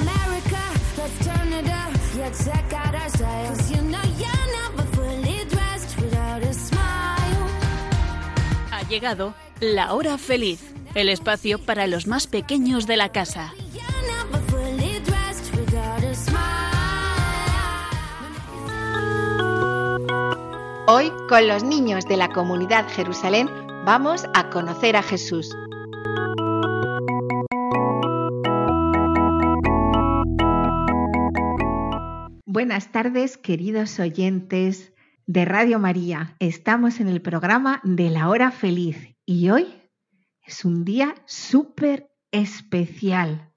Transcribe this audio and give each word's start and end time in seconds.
America, 0.00 0.60
let's 0.96 1.18
turn 1.24 1.52
it 1.52 1.66
up. 1.68 1.90
Yeah, 2.16 2.30
check 2.30 2.72
out 2.72 2.94
our 2.94 3.10
style. 3.10 3.54
'Cause 3.54 3.70
you 3.70 3.82
know 3.82 4.02
you're 4.18 4.46
never 4.62 4.84
fully 4.94 5.44
dressed 5.48 5.96
without 6.00 6.42
a 6.42 6.52
smile. 6.52 7.46
Ha 8.70 8.82
llegado 8.88 9.34
la 9.60 9.92
hora 9.92 10.18
feliz, 10.18 10.60
el 10.94 11.08
espacio 11.08 11.58
para 11.58 11.86
los 11.86 12.06
más 12.06 12.26
pequeños 12.26 12.86
de 12.86 12.96
la 12.96 13.10
casa. 13.10 13.52
Hoy, 20.90 21.12
con 21.28 21.46
los 21.46 21.64
niños 21.64 22.06
de 22.06 22.16
la 22.16 22.30
comunidad 22.30 22.88
Jerusalén, 22.88 23.50
vamos 23.84 24.24
a 24.32 24.48
conocer 24.48 24.96
a 24.96 25.02
Jesús. 25.02 25.54
Buenas 32.58 32.90
tardes, 32.90 33.36
queridos 33.36 34.00
oyentes 34.00 34.92
de 35.26 35.44
Radio 35.44 35.78
María. 35.78 36.34
Estamos 36.40 36.98
en 36.98 37.06
el 37.06 37.22
programa 37.22 37.80
de 37.84 38.10
la 38.10 38.28
hora 38.28 38.50
feliz 38.50 39.14
y 39.24 39.50
hoy 39.50 39.68
es 40.42 40.64
un 40.64 40.84
día 40.84 41.14
súper 41.24 42.10
especial. 42.32 43.52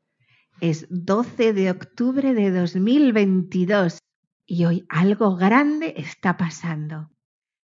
Es 0.60 0.86
12 0.92 1.52
de 1.52 1.72
octubre 1.72 2.36
de 2.36 2.52
2022 2.52 3.98
y 4.46 4.66
hoy 4.66 4.86
algo 4.88 5.36
grande 5.36 5.96
está 5.98 6.38
pasando. 6.38 7.10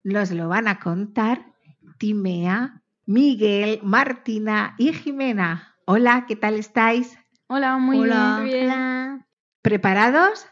Nos 0.05 0.33
lo 0.33 0.49
van 0.49 0.69
a 0.69 0.81
contar 0.81 1.55
Timea, 1.97 2.83
Miguel, 3.07 3.81
Martina 3.83 4.75
y 4.77 4.93
Jimena. 4.93 5.79
Hola, 5.87 6.27
¿qué 6.29 6.37
tal 6.37 6.57
estáis? 6.57 7.19
Hola, 7.47 7.79
muy 7.79 8.01
Hola. 8.01 8.43
bien. 8.45 8.65
Hola. 8.67 9.27
¿Preparados? 9.63 10.52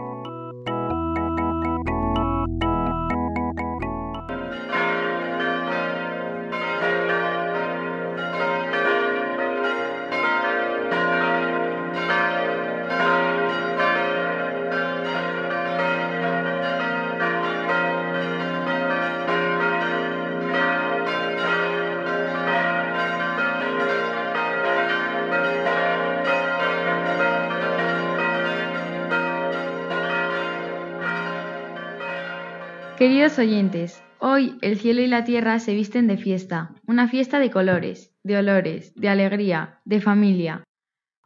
Queridos 33.01 33.39
oyentes, 33.39 34.03
hoy 34.19 34.59
el 34.61 34.77
cielo 34.77 35.01
y 35.01 35.07
la 35.07 35.23
tierra 35.23 35.57
se 35.57 35.73
visten 35.73 36.05
de 36.05 36.17
fiesta, 36.17 36.75
una 36.85 37.07
fiesta 37.07 37.39
de 37.39 37.49
colores, 37.49 38.13
de 38.21 38.37
olores, 38.37 38.93
de 38.93 39.09
alegría, 39.09 39.81
de 39.85 40.01
familia. 40.01 40.63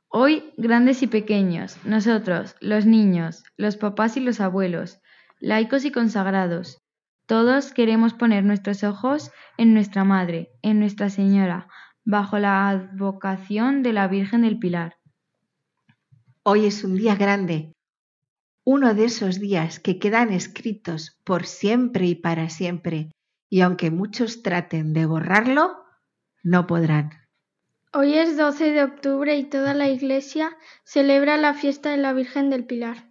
Hoy, 0.08 0.54
grandes 0.56 1.04
y 1.04 1.08
pequeños, 1.08 1.78
nosotros, 1.84 2.56
los 2.62 2.86
niños, 2.86 3.44
los 3.58 3.76
papás 3.76 4.16
y 4.16 4.22
los 4.22 4.40
abuelos, 4.40 5.02
laicos 5.42 5.84
y 5.84 5.92
consagrados, 5.92 6.82
todos 7.26 7.74
queremos 7.74 8.14
poner 8.14 8.46
nuestros 8.46 8.86
ojos 8.86 9.34
en 9.58 9.74
nuestra 9.74 10.06
Madre, 10.06 10.52
en 10.62 10.80
Nuestra 10.80 11.10
Señora, 11.10 11.68
bajo 12.06 12.40
la 12.40 12.70
advocación 12.70 13.84
de 13.84 13.92
la 13.92 14.08
Virgen 14.08 14.44
del 14.44 14.60
Pilar. 14.60 14.96
Hoy 16.42 16.68
es 16.68 16.86
un 16.86 16.96
día 16.96 17.16
grande, 17.16 17.75
uno 18.66 18.96
de 18.96 19.06
esos 19.06 19.40
días 19.40 19.80
que 19.80 20.00
quedan 20.00 20.34
escritos 20.34 21.20
por 21.24 21.46
siempre 21.46 22.08
y 22.08 22.16
para 22.16 22.50
siempre, 22.50 23.12
y 23.48 23.62
aunque 23.62 23.92
muchos 23.92 24.42
traten 24.42 24.92
de 24.92 25.06
borrarlo, 25.06 25.86
no 26.42 26.66
podrán. 26.66 27.12
Hoy 27.94 28.16
es 28.16 28.36
12 28.36 28.72
de 28.72 28.84
octubre 28.84 29.38
y 29.38 29.44
toda 29.44 29.76
la 29.76 29.88
iglesia 29.88 30.58
celebra 30.84 31.38
la 31.38 31.54
fiesta 31.54 31.92
de 31.92 31.98
la 31.98 32.14
Virgen 32.14 32.50
del 32.50 32.66
Pilar. 32.66 33.08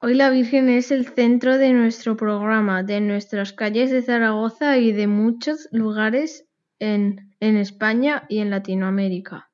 Hoy 0.00 0.14
la 0.14 0.30
Virgen 0.30 0.68
es 0.68 0.90
el 0.90 1.06
centro 1.06 1.58
de 1.58 1.72
nuestro 1.72 2.16
programa, 2.16 2.82
de 2.82 3.00
nuestras 3.00 3.52
calles 3.52 3.92
de 3.92 4.02
Zaragoza 4.02 4.78
y 4.78 4.90
de 4.90 5.06
muchos 5.06 5.68
lugares 5.70 6.44
en, 6.80 7.36
en 7.38 7.56
España 7.56 8.26
y 8.28 8.40
en 8.40 8.50
Latinoamérica. 8.50 9.48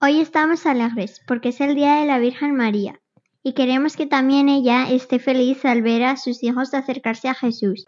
Hoy 0.00 0.20
estamos 0.20 0.66
alegres 0.66 1.22
porque 1.28 1.50
es 1.50 1.60
el 1.60 1.76
Día 1.76 2.00
de 2.00 2.06
la 2.06 2.18
Virgen 2.18 2.56
María 2.56 3.00
y 3.46 3.52
queremos 3.52 3.94
que 3.94 4.06
también 4.06 4.48
ella 4.48 4.90
esté 4.90 5.18
feliz 5.18 5.64
al 5.66 5.82
ver 5.82 6.02
a 6.02 6.16
sus 6.16 6.42
hijos 6.42 6.72
acercarse 6.72 7.28
a 7.28 7.34
Jesús. 7.34 7.84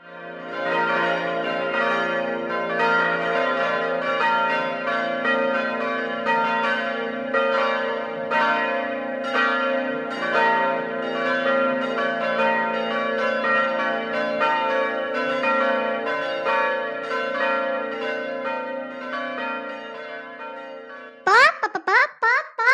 Pa, 21.25 21.33
pa, 21.62 21.73
pa, 21.73 21.81
pa, 21.81 22.00
pa, 22.21 22.34
pa. 22.59 22.73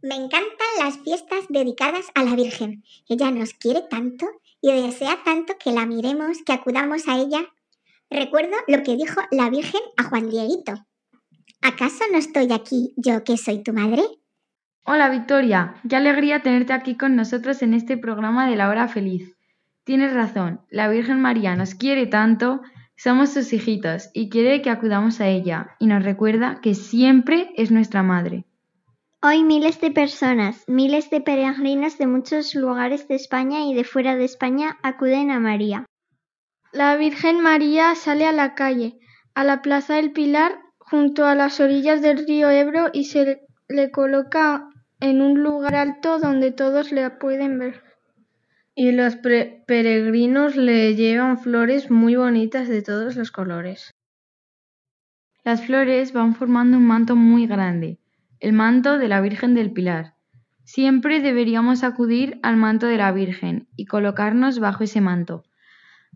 Me 0.00 0.14
encantan 0.14 0.72
las 0.78 0.96
fiestas 1.10 1.46
dedicadas 1.48 2.06
a 2.14 2.22
la 2.22 2.36
Virgen. 2.36 2.84
Ella 3.08 3.32
nos 3.32 3.52
quiere 3.54 3.80
tanto 3.90 4.26
y 4.62 4.70
desea 4.70 5.18
tanto 5.24 5.54
que 5.58 5.72
la 5.72 5.84
miremos, 5.84 6.38
que 6.46 6.52
acudamos 6.52 7.08
a 7.08 7.18
ella. 7.18 7.40
Recuerdo 8.08 8.54
lo 8.68 8.84
que 8.84 8.94
dijo 8.94 9.20
la 9.32 9.50
Virgen 9.50 9.80
a 9.96 10.04
Juan 10.04 10.30
Dieguito. 10.30 10.86
¿Acaso 11.62 12.04
no 12.12 12.18
estoy 12.18 12.52
aquí 12.52 12.94
yo 12.96 13.24
que 13.24 13.36
soy 13.36 13.64
tu 13.64 13.72
madre? 13.72 14.02
Hola 14.84 15.08
Victoria, 15.08 15.74
qué 15.88 15.96
alegría 15.96 16.42
tenerte 16.42 16.74
aquí 16.74 16.96
con 16.96 17.16
nosotros 17.16 17.60
en 17.62 17.74
este 17.74 17.96
programa 17.96 18.48
de 18.48 18.54
la 18.54 18.68
hora 18.68 18.86
feliz. 18.86 19.34
Tienes 19.82 20.12
razón, 20.12 20.60
la 20.70 20.88
Virgen 20.88 21.20
María 21.20 21.56
nos 21.56 21.74
quiere 21.74 22.06
tanto, 22.06 22.60
somos 22.94 23.32
sus 23.32 23.52
hijitos 23.52 24.10
y 24.14 24.28
quiere 24.28 24.62
que 24.62 24.70
acudamos 24.70 25.20
a 25.20 25.26
ella 25.26 25.74
y 25.80 25.88
nos 25.88 26.04
recuerda 26.04 26.60
que 26.60 26.76
siempre 26.76 27.50
es 27.56 27.72
nuestra 27.72 28.04
madre. 28.04 28.44
Hoy 29.22 29.44
miles 29.44 29.78
de 29.82 29.90
personas, 29.90 30.64
miles 30.66 31.10
de 31.10 31.20
peregrinos 31.20 31.98
de 31.98 32.06
muchos 32.06 32.54
lugares 32.54 33.06
de 33.06 33.16
España 33.16 33.66
y 33.66 33.74
de 33.74 33.84
fuera 33.84 34.16
de 34.16 34.24
España 34.24 34.78
acuden 34.82 35.30
a 35.30 35.38
María. 35.38 35.84
La 36.72 36.96
Virgen 36.96 37.42
María 37.42 37.94
sale 37.96 38.24
a 38.24 38.32
la 38.32 38.54
calle, 38.54 38.98
a 39.34 39.44
la 39.44 39.60
Plaza 39.60 39.96
del 39.96 40.12
Pilar, 40.12 40.58
junto 40.78 41.26
a 41.26 41.34
las 41.34 41.60
orillas 41.60 42.00
del 42.00 42.26
río 42.26 42.48
Ebro 42.48 42.88
y 42.94 43.04
se 43.04 43.42
le 43.68 43.90
coloca 43.90 44.70
en 45.00 45.20
un 45.20 45.42
lugar 45.42 45.74
alto 45.74 46.18
donde 46.18 46.50
todos 46.50 46.90
la 46.90 47.18
pueden 47.18 47.58
ver. 47.58 47.82
Y 48.74 48.92
los 48.92 49.16
peregrinos 49.16 50.56
le 50.56 50.96
llevan 50.96 51.36
flores 51.36 51.90
muy 51.90 52.16
bonitas 52.16 52.68
de 52.68 52.80
todos 52.80 53.16
los 53.16 53.30
colores. 53.30 53.90
Las 55.44 55.66
flores 55.66 56.14
van 56.14 56.34
formando 56.34 56.78
un 56.78 56.86
manto 56.86 57.16
muy 57.16 57.46
grande, 57.46 57.99
el 58.40 58.54
manto 58.54 58.98
de 58.98 59.08
la 59.08 59.20
Virgen 59.20 59.54
del 59.54 59.72
Pilar. 59.72 60.14
Siempre 60.64 61.20
deberíamos 61.20 61.84
acudir 61.84 62.40
al 62.42 62.56
manto 62.56 62.86
de 62.86 62.96
la 62.96 63.12
Virgen 63.12 63.68
y 63.76 63.86
colocarnos 63.86 64.58
bajo 64.58 64.84
ese 64.84 65.00
manto. 65.00 65.44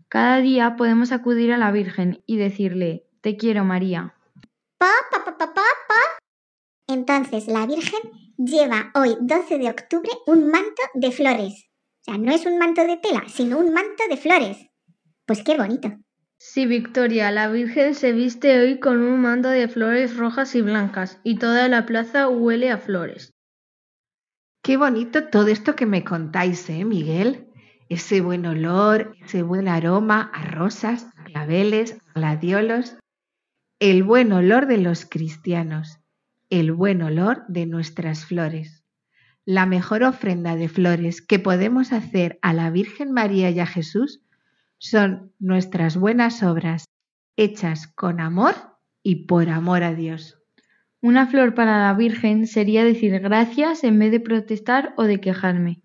Cada 0.09 0.37
día 0.37 0.75
podemos 0.75 1.11
acudir 1.11 1.53
a 1.53 1.57
la 1.57 1.71
Virgen 1.71 2.23
y 2.25 2.37
decirle, 2.37 3.07
Te 3.21 3.37
quiero 3.37 3.63
María. 3.63 4.15
Pa, 4.77 4.89
pa. 5.11 5.25
Entonces 6.87 7.47
la 7.47 7.65
Virgen 7.65 7.99
lleva 8.37 8.91
hoy, 8.95 9.17
12 9.21 9.57
de 9.57 9.69
octubre, 9.69 10.09
un 10.27 10.49
manto 10.49 10.81
de 10.93 11.11
flores. 11.11 11.69
O 12.01 12.11
sea, 12.11 12.17
no 12.17 12.31
es 12.31 12.45
un 12.45 12.57
manto 12.57 12.85
de 12.85 12.97
tela, 12.97 13.23
sino 13.27 13.57
un 13.57 13.73
manto 13.73 14.03
de 14.09 14.17
flores. 14.17 14.69
Pues 15.25 15.43
qué 15.43 15.57
bonito. 15.57 15.89
Sí, 16.47 16.67
Victoria, 16.67 17.31
la 17.31 17.49
Virgen 17.49 17.95
se 17.95 18.11
viste 18.13 18.59
hoy 18.59 18.79
con 18.79 18.99
un 19.01 19.19
manto 19.19 19.49
de 19.49 19.67
flores 19.67 20.15
rojas 20.15 20.53
y 20.53 20.61
blancas 20.61 21.19
y 21.23 21.37
toda 21.37 21.67
la 21.67 21.87
plaza 21.87 22.29
huele 22.29 22.69
a 22.69 22.77
flores. 22.77 23.33
Qué 24.63 24.77
bonito 24.77 25.25
todo 25.25 25.47
esto 25.47 25.75
que 25.75 25.87
me 25.87 26.03
contáis, 26.03 26.69
¿eh, 26.69 26.85
Miguel? 26.85 27.47
Ese 27.89 28.21
buen 28.21 28.45
olor, 28.45 29.15
ese 29.25 29.41
buen 29.41 29.67
aroma 29.67 30.31
a 30.33 30.45
rosas, 30.45 31.07
a 31.17 31.23
claveles, 31.23 31.97
a 32.13 32.19
gladiolos. 32.19 32.95
El 33.79 34.03
buen 34.03 34.31
olor 34.31 34.67
de 34.67 34.77
los 34.77 35.05
cristianos, 35.05 35.99
el 36.51 36.71
buen 36.71 37.01
olor 37.01 37.43
de 37.47 37.65
nuestras 37.65 38.23
flores. 38.23 38.83
la 39.45 39.65
mejor 39.65 40.03
ofrenda 40.03 40.55
de 40.55 40.69
flores 40.69 41.21
que 41.21 41.37
podemos 41.37 41.91
hacer 41.91 42.39
a 42.41 42.53
la 42.53 42.71
Virgen 42.71 43.11
María 43.11 43.51
y 43.51 43.59
a 43.59 43.67
Jesús 43.67 44.24
son 44.77 45.33
nuestras 45.39 45.97
buenas 45.97 46.43
obras, 46.43 46.85
hechas 47.37 47.87
con 47.87 48.19
amor 48.19 48.53
y 49.03 49.25
por 49.25 49.49
amor 49.49 49.83
a 49.83 49.93
Dios. 49.93 50.39
Una 51.01 51.27
flor 51.27 51.53
para 51.53 51.79
la 51.79 51.93
Virgen 51.93 52.47
sería 52.47 52.83
decir 52.83 53.19
gracias 53.19 53.83
en 53.83 53.99
vez 53.99 54.11
de 54.11 54.19
protestar 54.19 54.93
o 54.97 55.03
de 55.03 55.21
quejarme. 55.21 55.81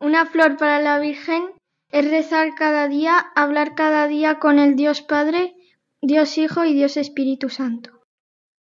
Una 0.00 0.26
flor 0.26 0.56
para 0.56 0.80
la 0.80 0.98
Virgen 0.98 1.44
es 1.90 2.10
rezar 2.10 2.54
cada 2.56 2.88
día, 2.88 3.16
hablar 3.34 3.74
cada 3.74 4.08
día 4.08 4.38
con 4.38 4.58
el 4.58 4.74
Dios 4.74 5.02
Padre, 5.02 5.54
Dios 6.02 6.36
Hijo 6.36 6.64
y 6.64 6.74
Dios 6.74 6.96
Espíritu 6.96 7.48
Santo. 7.48 8.02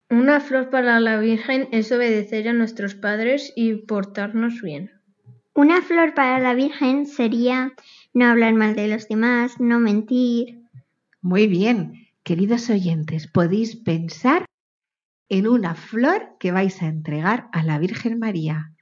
Una 0.09 0.39
flor 0.39 0.69
para 0.69 0.99
la 0.99 1.19
Virgen 1.19 1.67
es 1.71 1.91
obedecer 1.91 2.47
a 2.47 2.53
nuestros 2.53 2.95
padres 2.95 3.51
y 3.55 3.73
portarnos 3.75 4.61
bien. 4.61 4.91
Una 5.53 5.81
flor 5.81 6.13
para 6.13 6.39
la 6.39 6.53
Virgen 6.53 7.05
sería 7.07 7.73
no 8.13 8.25
hablar 8.25 8.53
mal 8.53 8.75
de 8.75 8.87
los 8.87 9.07
demás, 9.07 9.59
no 9.59 9.79
mentir. 9.79 10.63
Muy 11.21 11.47
bien, 11.47 12.07
queridos 12.23 12.69
oyentes, 12.69 13.27
podéis 13.27 13.75
pensar 13.75 14.45
en 15.29 15.47
una 15.47 15.75
flor 15.75 16.37
que 16.39 16.51
vais 16.51 16.81
a 16.81 16.87
entregar 16.87 17.49
a 17.51 17.63
la 17.63 17.79
Virgen 17.79 18.19
María. 18.19 18.73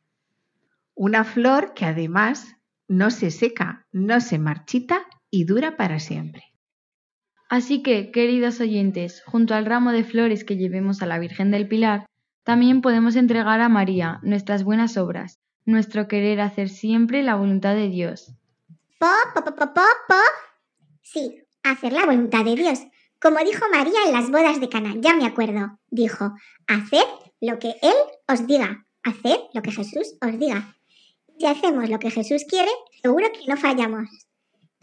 Una 0.93 1.23
flor 1.23 1.73
que 1.73 1.85
además 1.85 2.55
no 2.87 3.09
se 3.09 3.31
seca, 3.31 3.87
no 3.91 4.21
se 4.21 4.37
marchita 4.37 5.05
y 5.29 5.45
dura 5.45 5.75
para 5.75 5.99
siempre. 5.99 6.43
Así 7.49 7.83
que, 7.83 8.11
queridos 8.11 8.59
oyentes, 8.59 9.23
junto 9.25 9.53
al 9.53 9.65
ramo 9.65 9.91
de 9.91 10.03
flores 10.03 10.43
que 10.43 10.57
llevemos 10.57 11.01
a 11.01 11.05
la 11.05 11.19
Virgen 11.19 11.51
del 11.51 11.67
Pilar, 11.67 12.05
también 12.43 12.81
podemos 12.81 13.15
entregar 13.15 13.59
a 13.61 13.69
María 13.69 14.19
nuestras 14.23 14.63
buenas 14.63 14.97
obras, 14.97 15.39
nuestro 15.65 16.07
querer 16.07 16.41
hacer 16.41 16.69
siempre 16.69 17.23
la 17.23 17.35
voluntad 17.35 17.75
de 17.75 17.89
Dios. 17.89 18.35
Po, 18.97 19.07
po, 19.33 19.43
po, 19.43 19.73
po, 19.73 19.81
po. 20.07 20.21
Sí, 21.01 21.43
hacer 21.63 21.91
la 21.91 22.05
voluntad 22.05 22.45
de 22.45 22.55
Dios. 22.55 22.79
Como 23.19 23.39
dijo 23.39 23.65
María 23.71 23.99
en 24.05 24.13
las 24.13 24.31
bodas 24.31 24.61
de 24.61 24.69
Cana, 24.69 24.93
ya 24.97 25.13
me 25.15 25.25
acuerdo. 25.25 25.79
Dijo, 25.89 26.33
haced 26.67 27.03
lo 27.41 27.59
que 27.59 27.75
Él 27.81 27.95
os 28.27 28.47
diga. 28.47 28.85
Haced 29.03 29.37
lo 29.53 29.61
que 29.61 29.71
Jesús 29.71 30.15
os 30.21 30.39
diga. 30.39 30.75
Si 31.37 31.45
hacemos 31.45 31.89
lo 31.89 31.99
que 31.99 32.09
Jesús 32.09 32.45
quiere, 32.47 32.71
seguro 33.01 33.27
que 33.33 33.45
no 33.47 33.57
fallamos. 33.57 34.09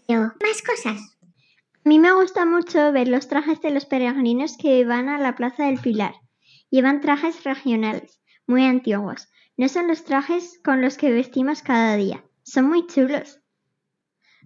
Pero, 0.06 0.32
más 0.42 0.62
cosas. 0.62 1.00
A 1.84 1.88
mí 1.88 1.98
me 1.98 2.12
gusta 2.12 2.44
mucho 2.44 2.92
ver 2.92 3.08
los 3.08 3.28
trajes 3.28 3.60
de 3.62 3.70
los 3.70 3.86
peregrinos 3.86 4.56
que 4.58 4.84
van 4.84 5.08
a 5.08 5.18
la 5.18 5.34
Plaza 5.34 5.64
del 5.64 5.80
Pilar. 5.80 6.14
Llevan 6.70 7.00
trajes 7.00 7.44
regionales, 7.44 8.20
muy 8.46 8.64
antiguos. 8.64 9.28
No 9.56 9.68
son 9.68 9.88
los 9.88 10.04
trajes 10.04 10.60
con 10.62 10.82
los 10.82 10.96
que 10.96 11.10
vestimos 11.10 11.62
cada 11.62 11.96
día. 11.96 12.24
Son 12.42 12.68
muy 12.68 12.86
chulos. 12.86 13.41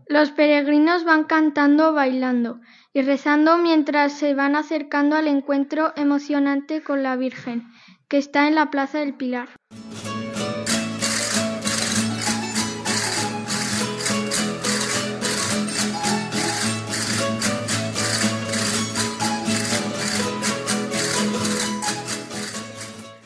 Los 0.08 0.30
peregrinos 0.30 1.02
van 1.04 1.24
cantando, 1.24 1.92
bailando 1.92 2.60
y 2.92 3.02
rezando 3.02 3.58
mientras 3.58 4.12
se 4.12 4.34
van 4.34 4.54
acercando 4.54 5.16
al 5.16 5.26
encuentro 5.26 5.92
emocionante 5.96 6.80
con 6.80 7.02
la 7.02 7.16
Virgen, 7.16 7.64
que 8.08 8.18
está 8.18 8.46
en 8.46 8.54
la 8.54 8.70
Plaza 8.70 9.00
del 9.00 9.14
Pilar. 9.14 9.48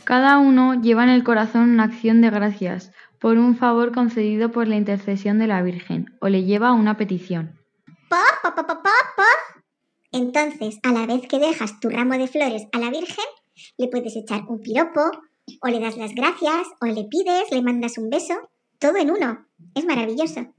Cada 0.04 0.38
uno 0.38 0.80
lleva 0.80 1.04
en 1.04 1.10
el 1.10 1.22
corazón 1.22 1.70
una 1.70 1.84
acción 1.84 2.22
de 2.22 2.30
gracias 2.30 2.90
por 3.20 3.36
un 3.36 3.56
favor 3.56 3.92
concedido 3.92 4.50
por 4.50 4.66
la 4.66 4.76
intercesión 4.76 5.38
de 5.38 5.46
la 5.46 5.62
Virgen 5.62 6.16
o 6.20 6.28
le 6.28 6.44
lleva 6.44 6.72
una 6.72 6.96
petición. 6.96 7.58
Po, 8.08 8.16
po, 8.42 8.54
po, 8.54 8.66
po, 8.66 8.78
po. 8.82 9.22
Entonces, 10.12 10.80
a 10.82 10.92
la 10.92 11.06
vez 11.06 11.28
que 11.28 11.38
dejas 11.38 11.78
tu 11.80 11.90
ramo 11.90 12.14
de 12.14 12.26
flores 12.26 12.66
a 12.72 12.78
la 12.78 12.90
Virgen, 12.90 13.24
le 13.76 13.88
puedes 13.88 14.16
echar 14.16 14.42
un 14.48 14.60
piropo, 14.60 15.02
o 15.62 15.68
le 15.68 15.80
das 15.80 15.96
las 15.96 16.14
gracias, 16.14 16.66
o 16.80 16.86
le 16.86 17.04
pides, 17.04 17.50
le 17.52 17.62
mandas 17.62 17.98
un 17.98 18.08
beso, 18.10 18.34
todo 18.78 18.96
en 18.96 19.10
uno. 19.10 19.46
Es 19.74 19.84
maravilloso. 19.84 20.52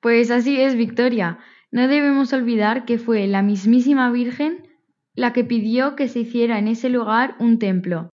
Pues 0.00 0.30
así 0.30 0.60
es, 0.60 0.74
Victoria. 0.74 1.38
No 1.70 1.86
debemos 1.88 2.32
olvidar 2.32 2.84
que 2.84 2.98
fue 2.98 3.26
la 3.26 3.42
mismísima 3.42 4.10
Virgen 4.10 4.68
la 5.14 5.32
que 5.32 5.44
pidió 5.44 5.94
que 5.94 6.08
se 6.08 6.20
hiciera 6.20 6.58
en 6.58 6.68
ese 6.68 6.88
lugar 6.88 7.36
un 7.38 7.58
templo. 7.58 8.10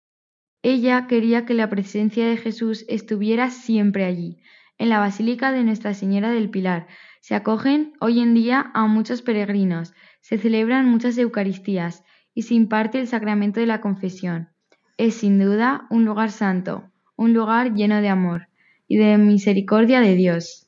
Ella 0.67 1.05
quería 1.05 1.45
que 1.45 1.53
la 1.53 1.69
presencia 1.69 2.27
de 2.27 2.37
Jesús 2.37 2.85
estuviera 2.87 3.51
siempre 3.51 4.03
allí, 4.03 4.41
en 4.79 4.89
la 4.89 4.97
Basílica 4.97 5.51
de 5.51 5.63
Nuestra 5.63 5.93
Señora 5.93 6.31
del 6.31 6.49
Pilar. 6.49 6.87
Se 7.21 7.35
acogen 7.35 7.93
hoy 7.99 8.19
en 8.19 8.33
día 8.33 8.71
a 8.73 8.87
muchos 8.87 9.21
peregrinos, 9.21 9.93
se 10.21 10.39
celebran 10.39 10.89
muchas 10.89 11.19
Eucaristías 11.19 12.03
y 12.33 12.41
se 12.41 12.55
imparte 12.55 12.99
el 12.99 13.07
sacramento 13.07 13.59
de 13.59 13.67
la 13.67 13.79
confesión. 13.79 14.49
Es 14.97 15.13
sin 15.13 15.37
duda 15.37 15.85
un 15.91 16.03
lugar 16.03 16.31
santo, 16.31 16.91
un 17.15 17.31
lugar 17.31 17.75
lleno 17.75 18.01
de 18.01 18.09
amor 18.09 18.47
y 18.87 18.97
de 18.97 19.19
misericordia 19.19 19.99
de 19.99 20.15
Dios. 20.15 20.64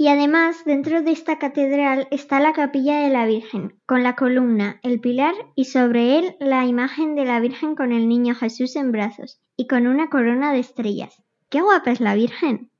Y 0.00 0.08
además, 0.08 0.64
dentro 0.64 1.02
de 1.02 1.10
esta 1.10 1.38
catedral 1.38 2.08
está 2.10 2.40
la 2.40 2.54
capilla 2.54 3.02
de 3.02 3.10
la 3.10 3.26
Virgen, 3.26 3.78
con 3.84 4.02
la 4.02 4.16
columna, 4.16 4.80
el 4.82 4.98
pilar 4.98 5.34
y 5.54 5.66
sobre 5.66 6.18
él 6.18 6.36
la 6.40 6.64
imagen 6.64 7.14
de 7.14 7.26
la 7.26 7.38
Virgen 7.38 7.74
con 7.74 7.92
el 7.92 8.08
niño 8.08 8.34
Jesús 8.34 8.76
en 8.76 8.92
brazos 8.92 9.42
y 9.58 9.66
con 9.66 9.86
una 9.86 10.08
corona 10.08 10.54
de 10.54 10.60
estrellas. 10.60 11.22
¡Qué 11.50 11.60
guapa 11.60 11.90
es 11.90 12.00
la 12.00 12.14
Virgen! 12.14 12.72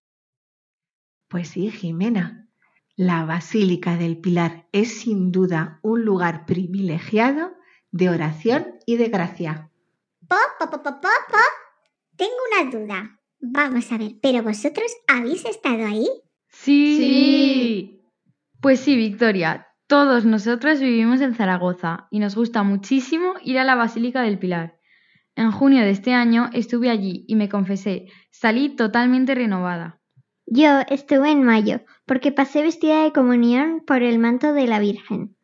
Pues 1.29 1.49
sí, 1.49 1.71
Jimena. 1.71 2.49
La 2.97 3.27
Basílica 3.27 3.99
del 3.99 4.17
Pilar 4.19 4.67
es 4.73 5.03
sin 5.03 5.31
duda 5.31 5.79
un 5.83 6.07
lugar 6.07 6.47
privilegiado 6.47 7.53
de 7.91 8.09
oración 8.09 8.79
y 8.87 8.97
de 8.97 9.11
gracia. 9.11 9.71
Po, 10.27 10.37
po, 10.59 10.71
po, 10.71 10.83
po, 10.83 10.91
po, 11.03 11.09
po. 11.29 11.39
Tengo 12.17 12.33
una 12.51 12.71
duda. 12.71 13.21
Vamos 13.41 13.93
a 13.93 13.99
ver, 13.99 14.13
¿pero 14.23 14.43
vosotros 14.43 14.91
habéis 15.07 15.45
estado 15.45 15.85
ahí? 15.85 16.09
Sí. 16.51 16.97
Sí. 16.97 18.01
Pues 18.61 18.81
sí, 18.81 18.97
Victoria. 18.97 19.69
Todos 19.87 20.25
nosotros 20.25 20.79
vivimos 20.81 21.21
en 21.21 21.35
Zaragoza 21.35 22.07
y 22.11 22.21
nos 22.21 22.37
gusta 22.37 22.63
muchísimo 22.63 23.35
ir 23.43 23.59
a 23.59 23.65
la 23.65 23.75
Basílica 23.75 24.23
del 24.23 24.39
Pilar. 24.39 24.79
En 25.35 25.51
junio 25.51 25.81
de 25.83 25.91
este 25.91 26.13
año 26.13 26.51
estuve 26.53 26.91
allí 26.91 27.25
y 27.27 27.35
me 27.35 27.49
confesé, 27.49 28.07
salí 28.31 28.77
totalmente 28.77 29.35
renovada. 29.35 30.01
Yo 30.47 30.81
estuve 30.89 31.31
en 31.31 31.43
mayo, 31.43 31.81
porque 32.07 32.33
pasé 32.33 32.63
vestida 32.63 33.03
de 33.05 33.13
comunión 33.13 33.83
por 33.87 34.03
el 34.03 34.19
manto 34.19 34.53
de 34.53 34.67
la 34.67 34.79
Virgen. 34.79 35.37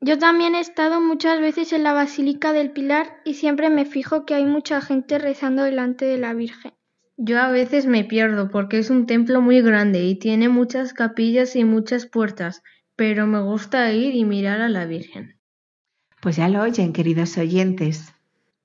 Yo 0.00 0.18
también 0.18 0.54
he 0.54 0.60
estado 0.60 1.00
muchas 1.00 1.40
veces 1.40 1.72
en 1.72 1.82
la 1.82 1.92
Basílica 1.92 2.52
del 2.52 2.70
Pilar 2.70 3.20
y 3.24 3.34
siempre 3.34 3.70
me 3.70 3.84
fijo 3.84 4.26
que 4.26 4.34
hay 4.34 4.44
mucha 4.44 4.80
gente 4.80 5.18
rezando 5.18 5.62
delante 5.62 6.04
de 6.04 6.18
la 6.18 6.34
Virgen. 6.34 6.72
Yo 7.18 7.40
a 7.40 7.48
veces 7.48 7.86
me 7.86 8.04
pierdo 8.04 8.50
porque 8.50 8.78
es 8.78 8.90
un 8.90 9.06
templo 9.06 9.40
muy 9.40 9.62
grande 9.62 10.04
y 10.04 10.18
tiene 10.18 10.50
muchas 10.50 10.92
capillas 10.92 11.56
y 11.56 11.64
muchas 11.64 12.06
puertas, 12.06 12.62
pero 12.94 13.26
me 13.26 13.40
gusta 13.40 13.90
ir 13.92 14.14
y 14.14 14.24
mirar 14.26 14.60
a 14.60 14.68
la 14.68 14.84
Virgen. 14.84 15.40
Pues 16.20 16.36
ya 16.36 16.48
lo 16.48 16.60
oyen, 16.60 16.92
queridos 16.92 17.38
oyentes. 17.38 18.12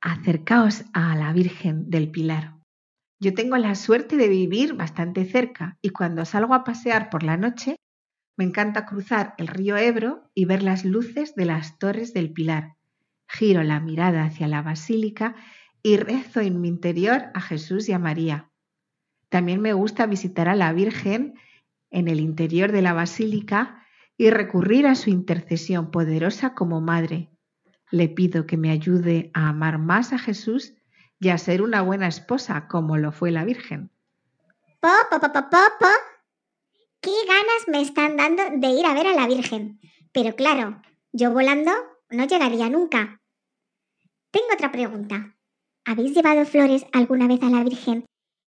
Acercaos 0.01 0.83
a 0.93 1.15
la 1.15 1.31
Virgen 1.31 1.89
del 1.89 2.11
Pilar. 2.11 2.55
Yo 3.21 3.33
tengo 3.33 3.55
la 3.55 3.75
suerte 3.75 4.17
de 4.17 4.27
vivir 4.27 4.73
bastante 4.73 5.25
cerca 5.25 5.77
y 5.81 5.91
cuando 5.91 6.25
salgo 6.25 6.53
a 6.53 6.63
pasear 6.65 7.09
por 7.09 7.23
la 7.23 7.37
noche 7.37 7.77
me 8.35 8.43
encanta 8.43 8.85
cruzar 8.85 9.33
el 9.37 9.47
río 9.47 9.77
Ebro 9.77 10.29
y 10.33 10.45
ver 10.45 10.63
las 10.63 10.83
luces 10.83 11.35
de 11.35 11.45
las 11.45 11.77
torres 11.77 12.13
del 12.13 12.33
Pilar. 12.33 12.75
Giro 13.27 13.63
la 13.63 13.79
mirada 13.79 14.23
hacia 14.25 14.47
la 14.47 14.61
basílica 14.61 15.35
y 15.83 15.97
rezo 15.97 16.39
en 16.41 16.61
mi 16.61 16.67
interior 16.67 17.25
a 17.33 17.41
Jesús 17.41 17.89
y 17.89 17.93
a 17.93 17.99
María. 17.99 18.51
También 19.29 19.61
me 19.61 19.73
gusta 19.73 20.05
visitar 20.05 20.49
a 20.49 20.55
la 20.55 20.73
Virgen 20.73 21.35
en 21.89 22.07
el 22.07 22.19
interior 22.19 22.71
de 22.71 22.81
la 22.81 22.93
basílica 22.93 23.85
y 24.17 24.29
recurrir 24.29 24.87
a 24.87 24.95
su 24.95 25.09
intercesión 25.09 25.89
poderosa 25.91 26.53
como 26.53 26.81
madre. 26.81 27.29
Le 27.89 28.07
pido 28.07 28.45
que 28.45 28.57
me 28.57 28.71
ayude 28.71 29.31
a 29.33 29.49
amar 29.49 29.77
más 29.77 30.13
a 30.13 30.19
Jesús 30.19 30.73
y 31.19 31.29
a 31.29 31.37
ser 31.37 31.61
una 31.61 31.81
buena 31.81 32.07
esposa 32.07 32.67
como 32.67 32.97
lo 32.97 33.11
fue 33.11 33.31
la 33.31 33.45
Virgen. 33.45 33.91
Po, 34.79 34.89
po, 35.09 35.19
po, 35.19 35.31
po, 35.31 35.49
po, 35.49 35.57
po. 35.79 35.87
¿Qué 36.99 37.11
ganas 37.27 37.67
me 37.67 37.81
están 37.81 38.17
dando 38.17 38.43
de 38.57 38.67
ir 38.67 38.85
a 38.85 38.93
ver 38.93 39.07
a 39.07 39.13
la 39.13 39.27
Virgen? 39.27 39.79
Pero 40.11 40.35
claro, 40.35 40.81
yo 41.11 41.31
volando 41.31 41.71
no 42.09 42.25
llegaría 42.25 42.69
nunca. 42.69 43.21
Tengo 44.31 44.47
otra 44.53 44.71
pregunta. 44.71 45.35
¿Habéis 45.83 46.13
llevado 46.13 46.45
flores 46.45 46.85
alguna 46.93 47.27
vez 47.27 47.41
a 47.41 47.49
la 47.49 47.63
Virgen 47.63 48.05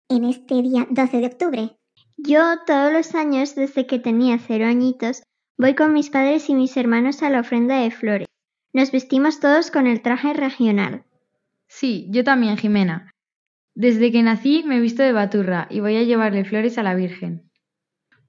en 0.09 0.25
este 0.25 0.63
día 0.63 0.87
12 0.89 1.19
de 1.19 1.27
octubre? 1.27 1.77
Yo 2.17 2.41
todos 2.67 2.91
los 2.91 3.15
años, 3.15 3.55
desde 3.55 3.87
que 3.87 3.99
tenía 3.99 4.39
cero 4.39 4.67
añitos, 4.67 5.23
voy 5.59 5.75
con 5.75 5.93
mis 5.93 6.09
padres 6.09 6.49
y 6.49 6.55
mis 6.55 6.75
hermanos 6.79 7.23
a 7.23 7.29
la 7.29 7.41
ofrenda 7.41 7.81
de 7.81 7.91
flores. 7.91 8.29
Nos 8.73 8.91
vestimos 8.93 9.41
todos 9.41 9.71
con 9.71 9.87
el 9.87 10.01
traje 10.01 10.33
regional. 10.33 11.05
Sí, 11.69 12.09
yo 12.11 12.25
también, 12.25 12.57
Jimena. 12.57 13.11
Desde 13.75 14.11
que 14.11 14.23
nací 14.23 14.65
me 14.65 14.79
he 14.79 14.81
visto 14.81 15.03
de 15.03 15.13
baturra 15.13 15.69
y 15.71 15.81
voy 15.81 15.97
a 15.97 16.05
llevarle 16.05 16.47
flores 16.47 16.79
a 16.79 16.83
la 16.83 16.95
Virgen. 16.95 17.51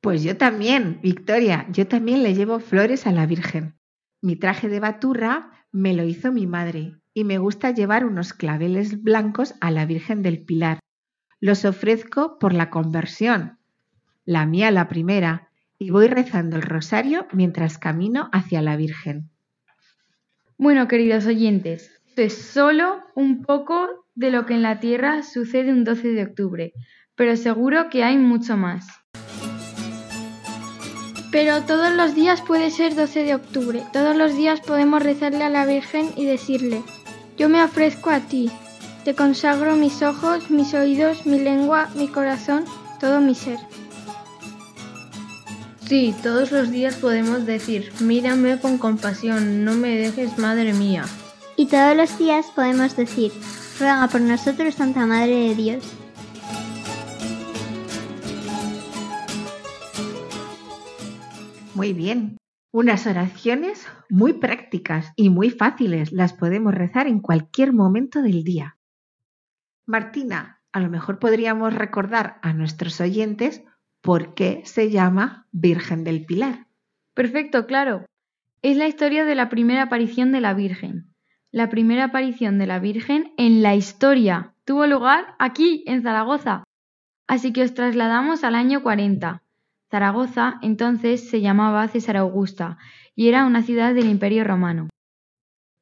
Pues 0.01 0.23
yo 0.23 0.35
también, 0.35 0.99
Victoria, 1.01 1.67
yo 1.71 1.87
también 1.87 2.21
le 2.21 2.35
llevo 2.35 2.59
flores 2.59 3.07
a 3.07 3.13
la 3.13 3.25
Virgen. 3.25 3.79
Mi 4.21 4.35
traje 4.35 4.67
de 4.67 4.81
baturra 4.81 5.65
me 5.71 5.93
lo 5.93 6.03
hizo 6.03 6.33
mi 6.33 6.47
madre 6.47 6.98
y 7.13 7.23
me 7.23 7.37
gusta 7.37 7.71
llevar 7.71 8.05
unos 8.05 8.33
claveles 8.33 9.01
blancos 9.01 9.55
a 9.61 9.71
la 9.71 9.85
Virgen 9.85 10.21
del 10.21 10.43
Pilar. 10.43 10.79
Los 11.39 11.65
ofrezco 11.65 12.37
por 12.39 12.53
la 12.53 12.69
conversión, 12.69 13.57
la 14.25 14.45
mía 14.45 14.71
la 14.71 14.87
primera, 14.87 15.49
y 15.77 15.91
voy 15.91 16.07
rezando 16.07 16.57
el 16.57 16.61
rosario 16.61 17.27
mientras 17.31 17.77
camino 17.77 18.29
hacia 18.33 18.61
la 18.61 18.75
Virgen. 18.75 19.29
Bueno, 20.57 20.87
queridos 20.87 21.25
oyentes, 21.25 22.01
esto 22.07 22.21
es 22.21 22.37
solo 22.37 23.01
un 23.15 23.43
poco 23.43 24.05
de 24.13 24.29
lo 24.29 24.45
que 24.45 24.55
en 24.55 24.61
la 24.61 24.81
Tierra 24.81 25.23
sucede 25.23 25.71
un 25.71 25.85
12 25.85 26.09
de 26.09 26.23
octubre, 26.23 26.73
pero 27.15 27.37
seguro 27.37 27.89
que 27.89 28.03
hay 28.03 28.17
mucho 28.17 28.57
más. 28.57 28.87
Pero 31.31 31.61
todos 31.61 31.95
los 31.95 32.15
días 32.15 32.41
puede 32.41 32.71
ser 32.71 32.95
12 32.95 33.23
de 33.23 33.35
octubre. 33.35 33.83
Todos 33.93 34.17
los 34.17 34.35
días 34.35 34.61
podemos 34.61 35.03
rezarle 35.03 35.43
a 35.43 35.49
la 35.49 35.65
Virgen 35.65 36.09
y 36.17 36.25
decirle, 36.25 36.81
yo 37.39 37.47
me 37.47 37.63
ofrezco 37.63 38.09
a 38.09 38.19
ti. 38.19 38.51
Te 39.05 39.15
consagro 39.15 39.77
mis 39.77 40.03
ojos, 40.03 40.51
mis 40.51 40.73
oídos, 40.73 41.25
mi 41.25 41.39
lengua, 41.39 41.89
mi 41.95 42.09
corazón, 42.09 42.65
todo 42.99 43.21
mi 43.21 43.33
ser. 43.33 43.57
Sí, 45.87 46.13
todos 46.21 46.51
los 46.51 46.69
días 46.69 46.95
podemos 46.95 47.45
decir, 47.45 47.91
mírame 48.01 48.59
con 48.59 48.77
compasión, 48.77 49.63
no 49.63 49.73
me 49.73 49.95
dejes, 49.95 50.37
Madre 50.37 50.73
mía. 50.73 51.05
Y 51.55 51.65
todos 51.65 51.95
los 51.95 52.17
días 52.19 52.45
podemos 52.53 52.95
decir, 52.95 53.31
ruega 53.79 54.07
por 54.07 54.21
nosotros, 54.21 54.75
Santa 54.75 55.05
Madre 55.05 55.35
de 55.49 55.55
Dios. 55.55 55.83
Muy 61.73 61.93
bien. 61.93 62.37
Unas 62.71 63.07
oraciones 63.07 63.87
muy 64.09 64.33
prácticas 64.33 65.11
y 65.15 65.29
muy 65.29 65.49
fáciles. 65.49 66.11
Las 66.11 66.33
podemos 66.33 66.73
rezar 66.73 67.07
en 67.07 67.19
cualquier 67.19 67.73
momento 67.73 68.21
del 68.21 68.43
día. 68.43 68.77
Martina, 69.87 70.61
a 70.71 70.79
lo 70.79 70.89
mejor 70.89 71.17
podríamos 71.17 71.73
recordar 71.73 72.37
a 72.43 72.53
nuestros 72.53 73.01
oyentes 73.01 73.63
por 74.01 74.35
qué 74.35 74.61
se 74.65 74.91
llama 74.91 75.47
Virgen 75.51 76.03
del 76.03 76.25
Pilar. 76.25 76.67
Perfecto, 77.15 77.65
claro. 77.65 78.05
Es 78.61 78.77
la 78.77 78.87
historia 78.87 79.25
de 79.25 79.33
la 79.33 79.49
primera 79.49 79.83
aparición 79.83 80.31
de 80.31 80.41
la 80.41 80.53
Virgen. 80.53 81.15
La 81.51 81.69
primera 81.69 82.05
aparición 82.05 82.59
de 82.59 82.67
la 82.67 82.77
Virgen 82.77 83.33
en 83.37 83.63
la 83.63 83.75
historia 83.75 84.53
tuvo 84.63 84.85
lugar 84.85 85.33
aquí, 85.39 85.83
en 85.87 86.03
Zaragoza. 86.03 86.63
Así 87.25 87.51
que 87.51 87.63
os 87.63 87.73
trasladamos 87.73 88.43
al 88.43 88.53
año 88.53 88.83
40. 88.83 89.41
Zaragoza 89.89 90.59
entonces 90.61 91.29
se 91.29 91.41
llamaba 91.41 91.87
César 91.87 92.17
Augusta 92.17 92.77
y 93.15 93.27
era 93.27 93.45
una 93.45 93.63
ciudad 93.63 93.93
del 93.93 94.09
Imperio 94.09 94.43
Romano. 94.43 94.89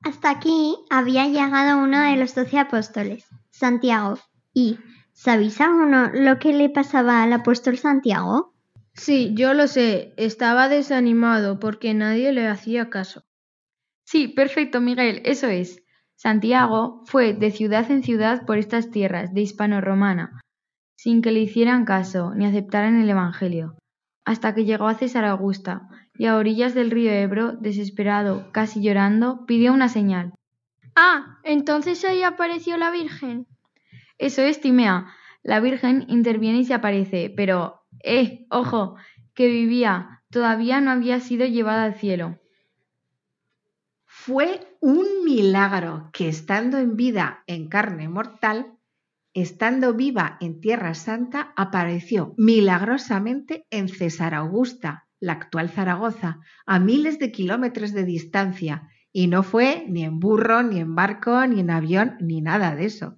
Hasta 0.04 0.30
aquí 0.30 0.76
había 0.90 1.28
llegado 1.28 1.84
uno 1.84 2.02
de 2.02 2.16
los 2.18 2.34
doce 2.34 2.60
apóstoles, 2.60 3.26
Santiago. 3.50 4.18
¿Y 4.54 4.80
sabéis 5.14 5.60
uno 5.60 6.10
lo 6.14 6.40
que 6.40 6.54
le 6.54 6.70
pasaba 6.70 7.24
al 7.24 7.34
apóstol 7.34 7.78
Santiago? 7.78 8.54
Sí, 8.94 9.34
yo 9.36 9.54
lo 9.54 9.68
sé. 9.68 10.14
Estaba 10.18 10.70
desanimado 10.70 11.60
porque 11.60 11.94
nadie 11.94 12.32
le 12.32 12.48
hacía 12.48 12.90
caso. 12.90 13.24
Sí, 14.06 14.28
perfecto, 14.28 14.82
Miguel, 14.82 15.22
eso 15.26 15.48
es. 15.48 15.84
Santiago 16.16 17.04
fue 17.06 17.34
de 17.34 17.52
ciudad 17.52 17.92
en 17.92 18.02
ciudad 18.02 18.46
por 18.46 18.58
estas 18.58 18.90
tierras 18.90 19.34
de 19.34 19.42
hispano-romana, 19.42 20.42
sin 20.96 21.22
que 21.22 21.32
le 21.32 21.42
hicieran 21.42 21.86
caso 21.86 22.34
ni 22.34 22.46
aceptaran 22.46 23.00
el 23.00 23.10
Evangelio, 23.10 23.78
hasta 24.28 24.54
que 24.54 24.66
llegó 24.66 24.90
a 24.90 24.96
César 24.96 25.24
Augusta 25.24 25.88
y 26.14 26.26
a 26.26 26.36
orillas 26.36 26.74
del 26.76 26.92
río 26.92 27.14
Ebro, 27.14 27.54
desesperado, 27.54 28.52
casi 28.52 28.82
llorando, 28.82 29.46
pidió 29.46 29.72
una 29.72 29.88
señal. 29.88 30.34
Ah, 30.98 31.40
entonces 31.46 32.04
ahí 32.04 32.24
apareció 32.24 32.76
la 32.76 32.92
Virgen. 32.92 33.48
Eso 34.18 34.42
es, 34.42 34.60
Timea. 34.60 35.08
La 35.44 35.62
Virgen 35.62 36.04
interviene 36.10 36.60
y 36.60 36.66
se 36.66 36.74
aparece, 36.74 37.34
pero, 37.38 37.86
eh, 38.04 38.46
ojo, 38.50 38.98
que 39.34 39.48
vivía, 39.48 40.22
todavía 40.30 40.82
no 40.82 40.92
había 40.92 41.22
sido 41.22 41.46
llevada 41.46 41.86
al 41.86 41.96
cielo. 41.96 42.38
Fue 44.06 44.60
un 44.82 45.24
milagro 45.24 46.10
que 46.12 46.28
estando 46.28 46.80
en 46.80 46.98
vida 46.98 47.46
en 47.48 47.70
carne 47.70 48.10
mortal, 48.10 48.77
estando 49.42 49.94
viva 49.94 50.38
en 50.42 50.60
Tierra 50.62 50.96
Santa, 50.96 51.54
apareció 51.56 52.34
milagrosamente 52.38 53.68
en 53.70 53.88
César 53.88 54.34
Augusta, 54.34 55.06
la 55.20 55.34
actual 55.34 55.70
Zaragoza, 55.70 56.40
a 56.66 56.80
miles 56.80 57.20
de 57.20 57.32
kilómetros 57.32 57.94
de 57.94 58.04
distancia, 58.04 58.90
y 59.12 59.28
no 59.28 59.44
fue 59.44 59.86
ni 59.88 60.04
en 60.04 60.20
burro, 60.20 60.64
ni 60.64 60.80
en 60.80 60.96
barco, 60.96 61.46
ni 61.46 61.60
en 61.60 61.70
avión, 61.70 62.16
ni 62.20 62.42
nada 62.42 62.76
de 62.76 62.86
eso. 62.86 63.18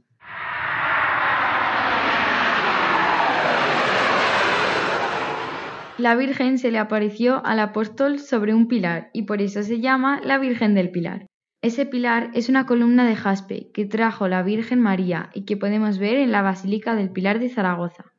La 5.98 6.16
Virgen 6.16 6.58
se 6.58 6.72
le 6.72 6.80
apareció 6.80 7.46
al 7.46 7.60
apóstol 7.60 8.20
sobre 8.20 8.54
un 8.54 8.68
pilar 8.68 9.10
y 9.14 9.24
por 9.24 9.42
eso 9.42 9.64
se 9.64 9.80
llama 9.80 10.20
la 10.24 10.38
Virgen 10.38 10.76
del 10.76 10.92
Pilar. 10.92 11.29
Ese 11.62 11.86
pilar 11.86 12.32
es 12.34 12.48
una 12.48 12.66
columna 12.66 13.06
de 13.06 13.18
jaspe 13.18 13.70
que 13.74 13.86
trajo 13.86 14.30
la 14.30 14.44
Virgen 14.44 14.80
María 14.80 15.30
y 15.34 15.44
que 15.44 15.58
podemos 15.58 15.98
ver 15.98 16.18
en 16.18 16.32
la 16.32 16.42
Basílica 16.42 16.96
del 16.96 17.12
Pilar 17.12 17.40
de 17.40 17.50
Zaragoza. 17.50 18.14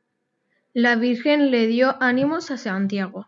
La 0.73 0.95
Virgen 0.95 1.49
le 1.49 1.65
dio 1.65 1.95
ánimos 2.01 2.51
a 2.51 2.57
Santiago. 2.57 3.27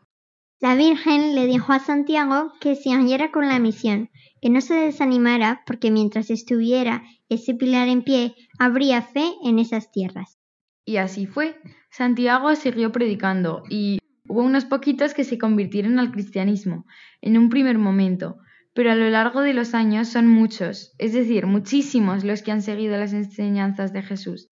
La 0.59 0.75
Virgen 0.75 1.33
le 1.33 1.47
dijo 1.47 1.73
a 1.73 1.79
Santiago 1.79 2.53
que 2.61 2.75
se 2.75 2.91
hallara 2.91 3.31
con 3.31 3.47
la 3.47 3.57
misión, 3.59 4.11
que 4.39 4.49
no 4.49 4.61
se 4.61 4.75
desanimara 4.75 5.63
porque 5.65 5.89
mientras 5.89 6.29
estuviera 6.29 7.03
ese 7.27 7.55
pilar 7.55 7.87
en 7.87 8.03
pie, 8.03 8.35
habría 8.59 9.01
fe 9.01 9.33
en 9.43 9.57
esas 9.57 9.91
tierras. 9.91 10.37
Y 10.85 10.97
así 10.97 11.25
fue. 11.25 11.59
Santiago 11.89 12.55
siguió 12.55 12.91
predicando 12.91 13.63
y 13.69 13.97
Hubo 14.25 14.41
unos 14.41 14.63
poquitos 14.63 15.13
que 15.13 15.25
se 15.25 15.37
convirtieron 15.37 15.99
al 15.99 16.11
cristianismo 16.11 16.85
en 17.21 17.37
un 17.37 17.49
primer 17.49 17.77
momento, 17.77 18.37
pero 18.73 18.91
a 18.91 18.95
lo 18.95 19.09
largo 19.09 19.41
de 19.41 19.53
los 19.53 19.73
años 19.73 20.07
son 20.07 20.27
muchos, 20.27 20.95
es 20.97 21.13
decir, 21.13 21.45
muchísimos 21.45 22.23
los 22.23 22.41
que 22.41 22.51
han 22.51 22.61
seguido 22.61 22.97
las 22.97 23.13
enseñanzas 23.13 23.93
de 23.93 24.01
Jesús, 24.01 24.49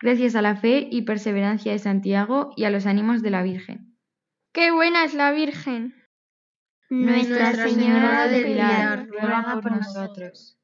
gracias 0.00 0.36
a 0.36 0.42
la 0.42 0.56
fe 0.56 0.88
y 0.90 1.02
perseverancia 1.02 1.72
de 1.72 1.78
Santiago 1.78 2.52
y 2.56 2.64
a 2.64 2.70
los 2.70 2.86
ánimos 2.86 3.22
de 3.22 3.30
la 3.30 3.42
Virgen. 3.42 3.96
¡Qué 4.52 4.70
buena 4.70 5.04
es 5.04 5.14
la 5.14 5.32
Virgen! 5.32 5.94
Nuestra, 6.88 7.52
Señora 7.68 8.28
del 8.28 8.44
Pilar, 8.44 9.08
ruega 9.08 9.60
por 9.60 9.72
nosotros. 9.72 10.56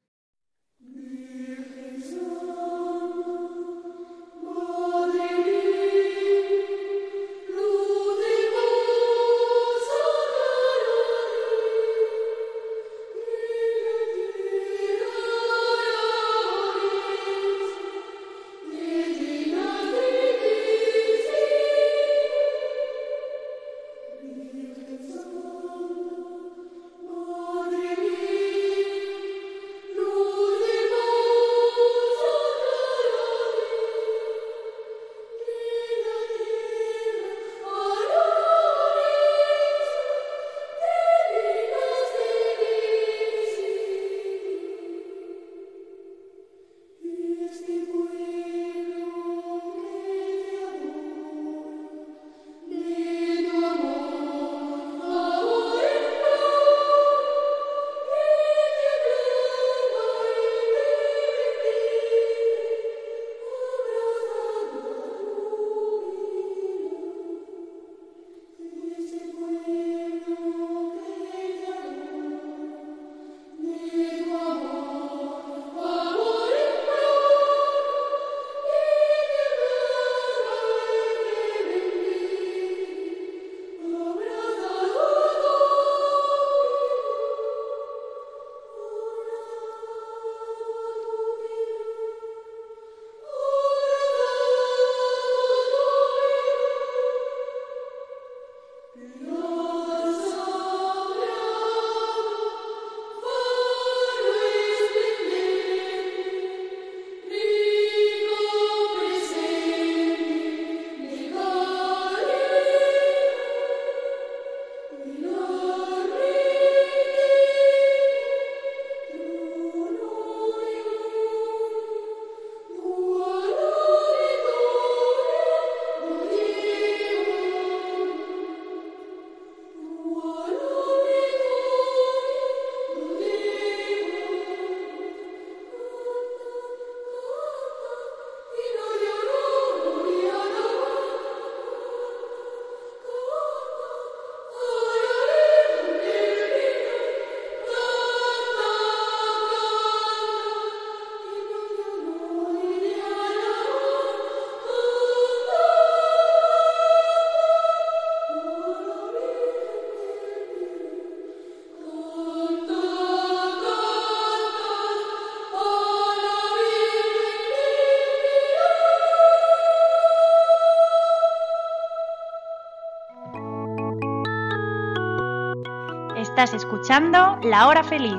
Estás 176.43 176.65
escuchando 176.65 177.39
La 177.41 177.69
Hora 177.69 177.85
Feliz 177.85 178.17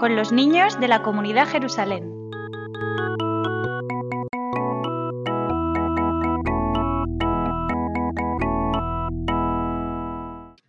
con 0.00 0.16
los 0.16 0.32
niños 0.32 0.80
de 0.80 0.88
la 0.88 1.02
comunidad 1.02 1.46
Jerusalén. 1.46 2.10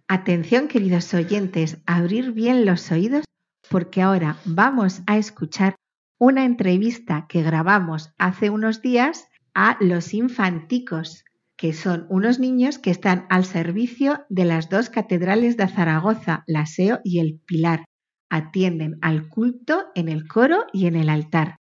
Atención 0.10 0.68
queridos 0.68 1.14
oyentes, 1.14 1.78
abrir 1.86 2.34
bien 2.34 2.66
los 2.66 2.92
oídos 2.92 3.24
porque 3.70 4.02
ahora 4.02 4.36
vamos 4.44 5.02
a 5.08 5.16
escuchar 5.16 5.76
una 6.18 6.44
entrevista 6.44 7.28
que 7.30 7.44
grabamos 7.44 8.14
hace 8.18 8.50
unos 8.50 8.82
días 8.82 9.30
a 9.54 9.78
los 9.80 10.14
infanticos, 10.14 11.24
que 11.60 11.74
son 11.74 12.08
unos 12.10 12.40
niños 12.40 12.80
que 12.80 12.90
están 12.90 13.26
al 13.30 13.44
servicio 13.44 14.26
de 14.30 14.46
las 14.46 14.70
dos 14.70 14.90
catedrales 14.90 15.58
de 15.58 15.68
Zaragoza, 15.68 16.46
la 16.48 16.66
SEO 16.66 17.02
y 17.04 17.20
el 17.20 17.42
Pilar. 17.46 17.84
Atienden 18.30 18.98
al 19.02 19.28
culto 19.28 19.88
en 19.94 20.08
el 20.08 20.26
coro 20.26 20.68
y 20.72 20.86
en 20.88 20.96
el 20.96 21.10
altar. 21.10 21.58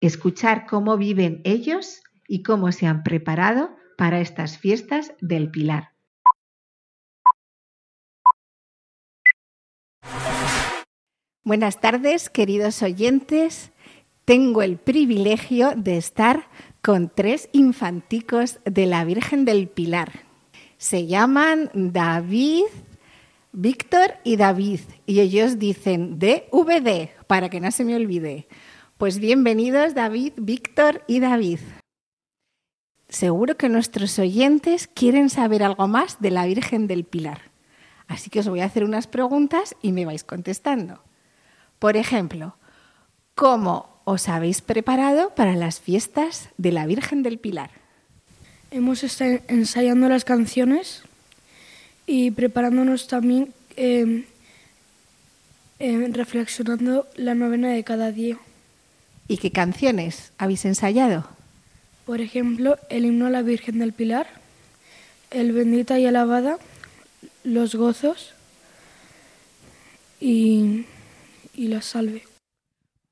Escuchar 0.00 0.66
cómo 0.66 0.96
viven 0.96 1.40
ellos 1.42 2.00
y 2.28 2.44
cómo 2.44 2.70
se 2.70 2.86
han 2.86 3.02
preparado 3.02 3.74
para 3.98 4.20
estas 4.20 4.56
fiestas 4.56 5.12
del 5.20 5.50
Pilar. 5.50 5.88
Buenas 11.42 11.80
tardes, 11.80 12.30
queridos 12.30 12.80
oyentes. 12.84 13.73
Tengo 14.24 14.62
el 14.62 14.78
privilegio 14.78 15.74
de 15.76 15.98
estar 15.98 16.48
con 16.80 17.10
tres 17.14 17.50
infanticos 17.52 18.58
de 18.64 18.86
la 18.86 19.04
Virgen 19.04 19.44
del 19.44 19.68
Pilar. 19.68 20.12
Se 20.78 21.06
llaman 21.06 21.70
David, 21.74 22.64
Víctor 23.52 24.14
y 24.24 24.36
David, 24.36 24.80
y 25.04 25.20
ellos 25.20 25.58
dicen 25.58 26.18
DVD, 26.18 27.10
para 27.26 27.50
que 27.50 27.60
no 27.60 27.70
se 27.70 27.84
me 27.84 27.96
olvide. 27.96 28.48
Pues 28.96 29.18
bienvenidos 29.18 29.94
David, 29.94 30.32
Víctor 30.38 31.02
y 31.06 31.20
David. 31.20 31.60
Seguro 33.10 33.58
que 33.58 33.68
nuestros 33.68 34.18
oyentes 34.18 34.86
quieren 34.88 35.28
saber 35.28 35.62
algo 35.62 35.86
más 35.86 36.22
de 36.22 36.30
la 36.30 36.46
Virgen 36.46 36.86
del 36.86 37.04
Pilar. 37.04 37.42
Así 38.08 38.30
que 38.30 38.40
os 38.40 38.48
voy 38.48 38.60
a 38.60 38.66
hacer 38.66 38.84
unas 38.84 39.06
preguntas 39.06 39.76
y 39.82 39.92
me 39.92 40.06
vais 40.06 40.24
contestando. 40.24 41.04
Por 41.78 41.98
ejemplo, 41.98 42.56
¿cómo 43.34 43.93
os 44.04 44.28
habéis 44.28 44.62
preparado 44.62 45.34
para 45.34 45.56
las 45.56 45.80
fiestas 45.80 46.48
de 46.58 46.72
la 46.72 46.86
Virgen 46.86 47.22
del 47.22 47.38
Pilar? 47.38 47.70
Hemos 48.70 49.04
estado 49.04 49.40
ensayando 49.48 50.08
las 50.08 50.24
canciones 50.24 51.02
y 52.06 52.30
preparándonos 52.30 53.06
también, 53.06 53.52
eh, 53.76 54.24
eh, 55.78 56.08
reflexionando 56.10 57.06
la 57.16 57.34
novena 57.34 57.70
de 57.70 57.84
cada 57.84 58.10
día. 58.10 58.38
¿Y 59.28 59.38
qué 59.38 59.50
canciones 59.50 60.32
habéis 60.38 60.64
ensayado? 60.64 61.26
Por 62.04 62.20
ejemplo, 62.20 62.78
el 62.90 63.06
himno 63.06 63.26
a 63.26 63.30
la 63.30 63.42
Virgen 63.42 63.78
del 63.78 63.92
Pilar, 63.92 64.26
el 65.30 65.52
bendita 65.52 65.98
y 65.98 66.06
alabada, 66.06 66.58
los 67.42 67.74
gozos 67.74 68.34
y 70.20 70.84
y 71.56 71.68
la 71.68 71.82
salve. 71.82 72.22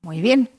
Muy 0.01 0.21
bien. 0.21 0.49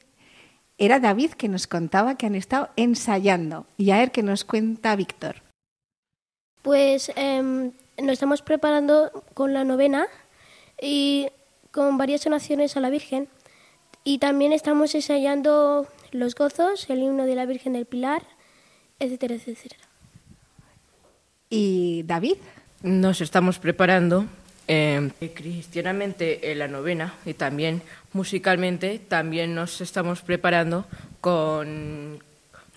Era 0.78 0.98
David 0.98 1.32
que 1.32 1.48
nos 1.48 1.66
contaba 1.66 2.16
que 2.16 2.26
han 2.26 2.34
estado 2.34 2.70
ensayando. 2.76 3.66
Y 3.76 3.90
a 3.90 3.98
ver 3.98 4.10
qué 4.10 4.22
nos 4.22 4.44
cuenta 4.44 4.96
Víctor. 4.96 5.42
Pues 6.62 7.12
em, 7.16 7.72
nos 7.98 8.12
estamos 8.12 8.42
preparando 8.42 9.24
con 9.34 9.52
la 9.52 9.64
novena 9.64 10.06
y 10.80 11.28
con 11.70 11.98
varias 11.98 12.26
oraciones 12.26 12.76
a 12.76 12.80
la 12.80 12.90
Virgen. 12.90 13.28
Y 14.02 14.18
también 14.18 14.52
estamos 14.52 14.94
ensayando 14.94 15.87
los 16.10 16.34
gozos, 16.34 16.88
el 16.90 17.02
himno 17.02 17.24
de 17.26 17.34
la 17.34 17.46
Virgen 17.46 17.74
del 17.74 17.87
Pilar, 17.87 18.22
etcétera, 18.98 19.34
etcétera. 19.34 19.76
¿Y 21.50 22.02
David? 22.04 22.37
Nos 22.82 23.20
estamos 23.20 23.58
preparando 23.58 24.26
eh, 24.66 25.11
cristianamente 25.35 26.50
en 26.50 26.59
la 26.59 26.68
novena 26.68 27.14
y 27.27 27.35
también 27.35 27.83
musicalmente 28.14 28.98
también 28.98 29.55
nos 29.55 29.81
estamos 29.83 30.22
preparando 30.22 30.87
con, 31.20 32.22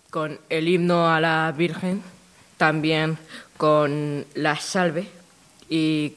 con 0.10 0.40
el 0.50 0.68
himno 0.68 1.10
a 1.10 1.22
la 1.22 1.54
Virgen, 1.56 2.04
también 2.58 3.18
con 3.56 4.26
la 4.34 4.58
salve 4.58 5.08
y 5.70 6.16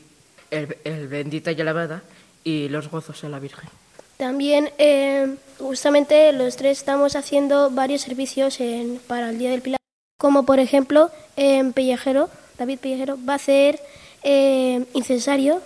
el, 0.50 1.06
bendita 1.09 1.52
y 1.52 1.61
alabada 1.61 2.02
y 2.42 2.68
los 2.68 2.90
gozos 2.90 3.22
a 3.24 3.28
la 3.28 3.38
Virgen. 3.38 3.68
También 4.16 4.70
eh, 4.76 5.37
justamente 5.59 6.33
los 6.33 6.56
tres 6.56 6.78
estamos 6.78 7.14
haciendo 7.14 7.70
varios 7.70 8.02
servicios 8.02 8.59
para 9.06 9.30
el 9.30 9.38
Día 9.38 9.50
del 9.50 9.62
Pilar, 9.62 9.80
como 10.18 10.44
por 10.44 10.59
ejemplo 10.59 11.11
en 11.37 11.72
Pellejero, 11.72 12.28
David 12.59 12.80
Pellejero 12.80 13.18
va 13.26 13.35
a 13.35 13.37
hacer 13.37 13.80
eh, 14.22 14.85
incensario, 14.94 15.62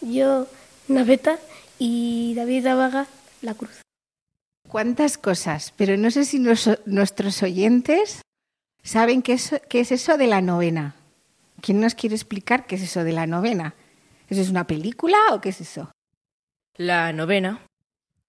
yo 0.00 0.46
naveta 0.88 1.38
y 1.78 2.34
David 2.34 2.64
Davaga 2.64 3.06
la 3.42 3.54
cruz. 3.54 3.82
¿Cuántas 4.68 5.18
cosas? 5.18 5.72
Pero 5.76 5.96
no 5.96 6.10
sé 6.10 6.24
si 6.24 6.38
nuestros 6.38 7.42
oyentes 7.42 8.22
saben 8.82 9.22
qué 9.22 9.34
es, 9.34 9.54
qué 9.68 9.80
es 9.80 9.92
eso 9.92 10.16
de 10.16 10.26
la 10.26 10.40
novena. 10.40 10.94
¿Quién 11.60 11.80
nos 11.80 11.94
quiere 11.94 12.14
explicar 12.14 12.66
qué 12.66 12.76
es 12.76 12.82
eso 12.82 13.04
de 13.04 13.12
la 13.12 13.26
novena? 13.26 13.74
¿Eso 14.28 14.40
es 14.40 14.50
una 14.50 14.66
película 14.66 15.16
o 15.32 15.40
qué 15.40 15.50
es 15.50 15.60
eso? 15.60 15.90
La 16.76 17.12
novena 17.12 17.60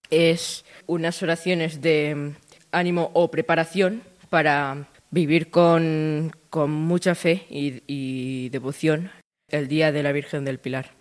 es 0.10 0.64
unas 0.86 1.22
oraciones 1.24 1.82
de 1.82 2.36
ánimo 2.72 3.12
o 3.14 3.30
preparación 3.30 4.04
para 4.30 4.88
vivir 5.10 5.50
con, 5.50 6.32
con 6.50 6.72
mucha 6.72 7.16
fe 7.16 7.46
y 7.50 8.50
devoción 8.50 9.12
el 9.50 9.68
Día 9.68 9.92
de 9.92 10.04
la 10.04 10.12
Virgen 10.12 10.46
del 10.46 10.60
Pilar. 10.60 10.92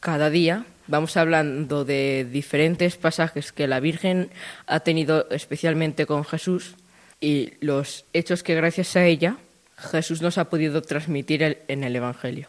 Cada 0.00 0.30
día 0.30 0.64
vamos 0.86 1.16
hablando 1.16 1.84
de 1.84 2.26
diferentes 2.30 2.96
pasajes 2.96 3.52
que 3.52 3.66
la 3.66 3.80
Virgen 3.80 4.30
ha 4.66 4.80
tenido 4.80 5.28
especialmente 5.30 6.06
con 6.06 6.24
Jesús 6.24 6.76
y 7.20 7.52
los 7.60 8.06
hechos 8.12 8.42
que 8.42 8.54
gracias 8.54 8.96
a 8.96 9.04
ella 9.04 9.36
Jesús 9.76 10.22
nos 10.22 10.38
ha 10.38 10.48
podido 10.48 10.82
transmitir 10.82 11.62
en 11.68 11.84
el 11.84 11.96
Evangelio. 11.96 12.48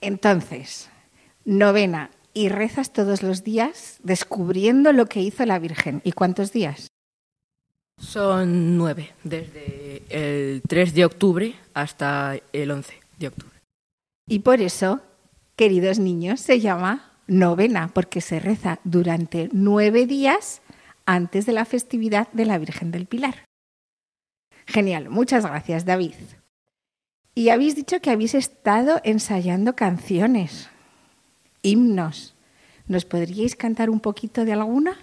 Entonces, 0.00 0.88
novena, 1.44 2.10
y 2.32 2.50
rezas 2.50 2.92
todos 2.92 3.22
los 3.22 3.44
días 3.44 3.96
descubriendo 4.02 4.92
lo 4.92 5.06
que 5.06 5.20
hizo 5.20 5.46
la 5.46 5.58
Virgen. 5.58 6.02
¿Y 6.04 6.12
cuántos 6.12 6.52
días? 6.52 6.88
Son 7.98 8.76
nueve, 8.76 9.14
desde 9.24 10.02
el 10.10 10.60
3 10.60 10.94
de 10.94 11.04
octubre 11.06 11.54
hasta 11.72 12.38
el 12.52 12.70
11 12.70 12.94
de 13.18 13.28
octubre. 13.28 13.55
Y 14.28 14.40
por 14.40 14.60
eso, 14.60 15.00
queridos 15.54 15.98
niños, 15.98 16.40
se 16.40 16.60
llama 16.60 17.12
novena, 17.28 17.90
porque 17.94 18.20
se 18.20 18.40
reza 18.40 18.80
durante 18.84 19.48
nueve 19.52 20.06
días 20.06 20.62
antes 21.06 21.46
de 21.46 21.52
la 21.52 21.64
festividad 21.64 22.28
de 22.32 22.44
la 22.44 22.58
Virgen 22.58 22.90
del 22.90 23.06
Pilar. 23.06 23.44
Genial, 24.66 25.10
muchas 25.10 25.46
gracias 25.46 25.84
David. 25.84 26.14
Y 27.34 27.50
habéis 27.50 27.76
dicho 27.76 28.00
que 28.00 28.10
habéis 28.10 28.34
estado 28.34 29.00
ensayando 29.04 29.76
canciones, 29.76 30.68
himnos. 31.62 32.34
¿Nos 32.88 33.04
podríais 33.04 33.54
cantar 33.54 33.90
un 33.90 34.00
poquito 34.00 34.44
de 34.44 34.52
alguna? 34.54 34.96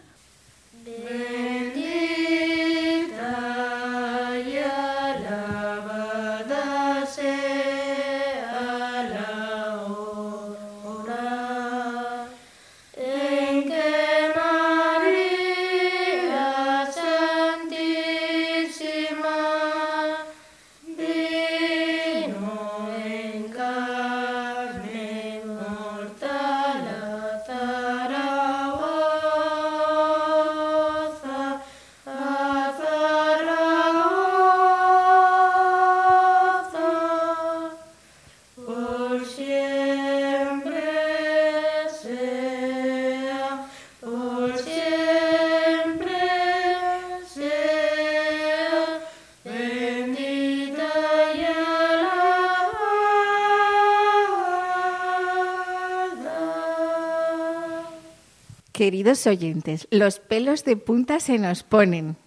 Queridos 58.84 59.26
oyentes, 59.28 59.88
los 59.92 60.20
pelos 60.20 60.66
de 60.66 60.76
punta 60.76 61.22
se 61.22 61.40
nos 61.40 61.64
ponen, 61.64 62.18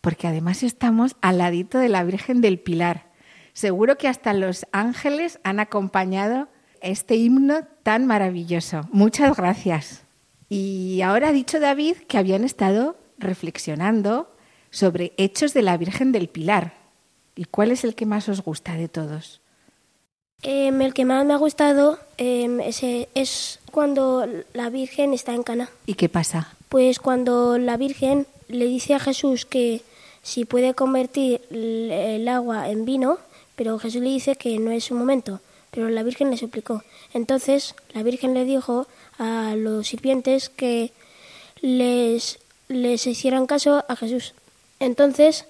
porque 0.00 0.26
además 0.26 0.64
estamos 0.64 1.14
al 1.20 1.38
ladito 1.38 1.78
de 1.78 1.88
la 1.88 2.02
Virgen 2.02 2.40
del 2.40 2.58
Pilar. 2.58 3.12
Seguro 3.52 3.96
que 3.96 4.08
hasta 4.08 4.32
los 4.32 4.66
ángeles 4.72 5.38
han 5.44 5.60
acompañado 5.60 6.48
este 6.80 7.14
himno 7.14 7.68
tan 7.84 8.04
maravilloso. 8.04 8.80
Muchas 8.90 9.36
gracias. 9.36 10.02
Y 10.48 11.02
ahora 11.02 11.28
ha 11.28 11.32
dicho 11.32 11.60
David 11.60 11.98
que 12.08 12.18
habían 12.18 12.42
estado 12.42 12.96
reflexionando 13.16 14.34
sobre 14.70 15.12
hechos 15.18 15.54
de 15.54 15.62
la 15.62 15.76
Virgen 15.76 16.10
del 16.10 16.28
Pilar. 16.28 16.74
¿Y 17.36 17.44
cuál 17.44 17.70
es 17.70 17.84
el 17.84 17.94
que 17.94 18.06
más 18.06 18.28
os 18.28 18.42
gusta 18.42 18.74
de 18.74 18.88
todos? 18.88 19.40
Em, 20.44 20.80
el 20.82 20.92
que 20.92 21.06
más 21.06 21.24
me 21.24 21.32
ha 21.32 21.38
gustado 21.38 21.98
em, 22.18 22.60
es 22.60 23.58
cuando 23.72 24.26
la 24.52 24.68
Virgen 24.68 25.14
está 25.14 25.34
en 25.34 25.42
Cana. 25.42 25.70
¿Y 25.86 25.94
qué 25.94 26.10
pasa? 26.10 26.54
Pues 26.68 26.98
cuando 26.98 27.56
la 27.58 27.78
Virgen 27.78 28.26
le 28.48 28.66
dice 28.66 28.94
a 28.94 29.00
Jesús 29.00 29.46
que 29.46 29.80
si 30.22 30.44
puede 30.44 30.74
convertir 30.74 31.40
el, 31.50 31.90
el 31.90 32.28
agua 32.28 32.68
en 32.68 32.84
vino, 32.84 33.18
pero 33.56 33.78
Jesús 33.78 34.02
le 34.02 34.10
dice 34.10 34.36
que 34.36 34.58
no 34.58 34.70
es 34.70 34.84
su 34.84 34.94
momento, 34.94 35.40
pero 35.70 35.88
la 35.88 36.02
Virgen 36.02 36.30
le 36.30 36.36
suplicó. 36.36 36.82
Entonces 37.14 37.74
la 37.94 38.02
Virgen 38.02 38.34
le 38.34 38.44
dijo 38.44 38.86
a 39.18 39.54
los 39.56 39.88
sirvientes 39.88 40.50
que 40.50 40.92
les, 41.62 42.38
les 42.68 43.06
hicieran 43.06 43.46
caso 43.46 43.82
a 43.88 43.96
Jesús. 43.96 44.34
Entonces 44.78 45.46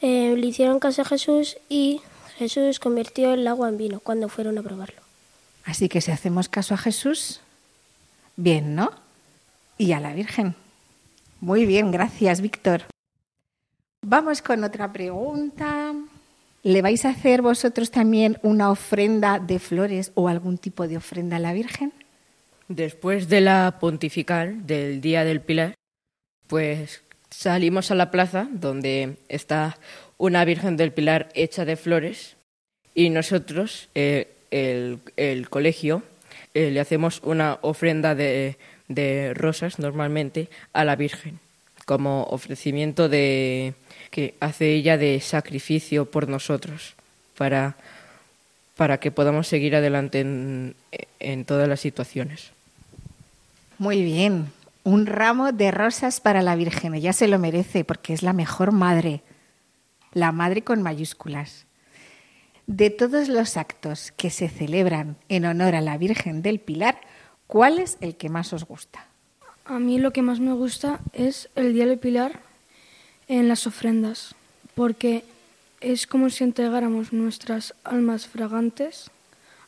eh, 0.00 0.34
le 0.36 0.46
hicieron 0.46 0.78
caso 0.78 1.02
a 1.02 1.04
Jesús 1.04 1.58
y 1.68 2.00
Jesús 2.38 2.78
convirtió 2.78 3.34
el 3.34 3.46
agua 3.48 3.68
en 3.68 3.76
vino 3.76 4.00
cuando 4.00 4.28
fueron 4.28 4.58
a 4.58 4.62
probarlo. 4.62 5.00
Así 5.64 5.88
que 5.88 6.00
si 6.00 6.12
hacemos 6.12 6.48
caso 6.48 6.74
a 6.74 6.78
Jesús, 6.78 7.40
bien, 8.36 8.76
¿no? 8.76 8.90
Y 9.76 9.92
a 9.92 10.00
la 10.00 10.14
Virgen. 10.14 10.54
Muy 11.40 11.66
bien, 11.66 11.90
gracias, 11.90 12.40
Víctor. 12.40 12.84
Vamos 14.02 14.40
con 14.40 14.62
otra 14.62 14.92
pregunta. 14.92 15.94
¿Le 16.62 16.82
vais 16.82 17.04
a 17.04 17.10
hacer 17.10 17.42
vosotros 17.42 17.90
también 17.90 18.38
una 18.42 18.70
ofrenda 18.70 19.40
de 19.40 19.58
flores 19.58 20.12
o 20.14 20.28
algún 20.28 20.58
tipo 20.58 20.86
de 20.86 20.96
ofrenda 20.96 21.36
a 21.36 21.40
la 21.40 21.52
Virgen? 21.52 21.92
Después 22.68 23.28
de 23.28 23.40
la 23.40 23.78
pontifical 23.80 24.66
del 24.66 25.00
Día 25.00 25.24
del 25.24 25.40
Pilar, 25.40 25.74
pues 26.46 27.02
salimos 27.30 27.90
a 27.90 27.94
la 27.94 28.10
plaza 28.10 28.48
donde 28.52 29.16
está 29.28 29.76
una 30.18 30.44
Virgen 30.44 30.76
del 30.76 30.92
Pilar 30.92 31.28
hecha 31.34 31.64
de 31.64 31.76
flores 31.76 32.36
y 32.94 33.10
nosotros, 33.10 33.88
eh, 33.94 34.28
el, 34.50 34.98
el 35.16 35.48
colegio, 35.48 36.02
eh, 36.54 36.70
le 36.70 36.80
hacemos 36.80 37.20
una 37.22 37.58
ofrenda 37.62 38.14
de, 38.14 38.58
de 38.88 39.32
rosas 39.34 39.78
normalmente 39.78 40.48
a 40.72 40.84
la 40.84 40.96
Virgen 40.96 41.38
como 41.86 42.24
ofrecimiento 42.24 43.08
de 43.08 43.72
que 44.10 44.34
hace 44.40 44.74
ella 44.74 44.98
de 44.98 45.20
sacrificio 45.20 46.04
por 46.04 46.28
nosotros 46.28 46.94
para, 47.36 47.76
para 48.76 49.00
que 49.00 49.10
podamos 49.10 49.48
seguir 49.48 49.74
adelante 49.74 50.20
en, 50.20 50.74
en 51.18 51.46
todas 51.46 51.66
las 51.66 51.80
situaciones. 51.80 52.50
Muy 53.78 54.02
bien. 54.02 54.52
Un 54.84 55.06
ramo 55.06 55.52
de 55.52 55.70
rosas 55.70 56.20
para 56.20 56.42
la 56.42 56.56
Virgen. 56.56 56.94
Ella 56.94 57.14
se 57.14 57.26
lo 57.26 57.38
merece 57.38 57.84
porque 57.84 58.12
es 58.12 58.22
la 58.22 58.34
mejor 58.34 58.72
madre. 58.72 59.22
La 60.12 60.32
madre 60.32 60.62
con 60.62 60.82
mayúsculas. 60.82 61.66
De 62.66 62.90
todos 62.90 63.28
los 63.28 63.56
actos 63.56 64.12
que 64.16 64.30
se 64.30 64.48
celebran 64.48 65.16
en 65.28 65.46
honor 65.46 65.74
a 65.74 65.80
la 65.80 65.96
Virgen 65.96 66.42
del 66.42 66.60
Pilar, 66.60 67.00
¿cuál 67.46 67.78
es 67.78 67.96
el 68.00 68.16
que 68.16 68.28
más 68.28 68.52
os 68.52 68.64
gusta? 68.64 69.06
A 69.64 69.78
mí 69.78 69.98
lo 69.98 70.12
que 70.12 70.22
más 70.22 70.40
me 70.40 70.52
gusta 70.52 71.00
es 71.12 71.48
el 71.54 71.72
Día 71.72 71.86
del 71.86 71.98
Pilar 71.98 72.40
en 73.26 73.48
las 73.48 73.66
ofrendas, 73.66 74.34
porque 74.74 75.24
es 75.80 76.06
como 76.06 76.30
si 76.30 76.44
entregáramos 76.44 77.12
nuestras 77.12 77.74
almas 77.84 78.26
fragantes 78.26 79.10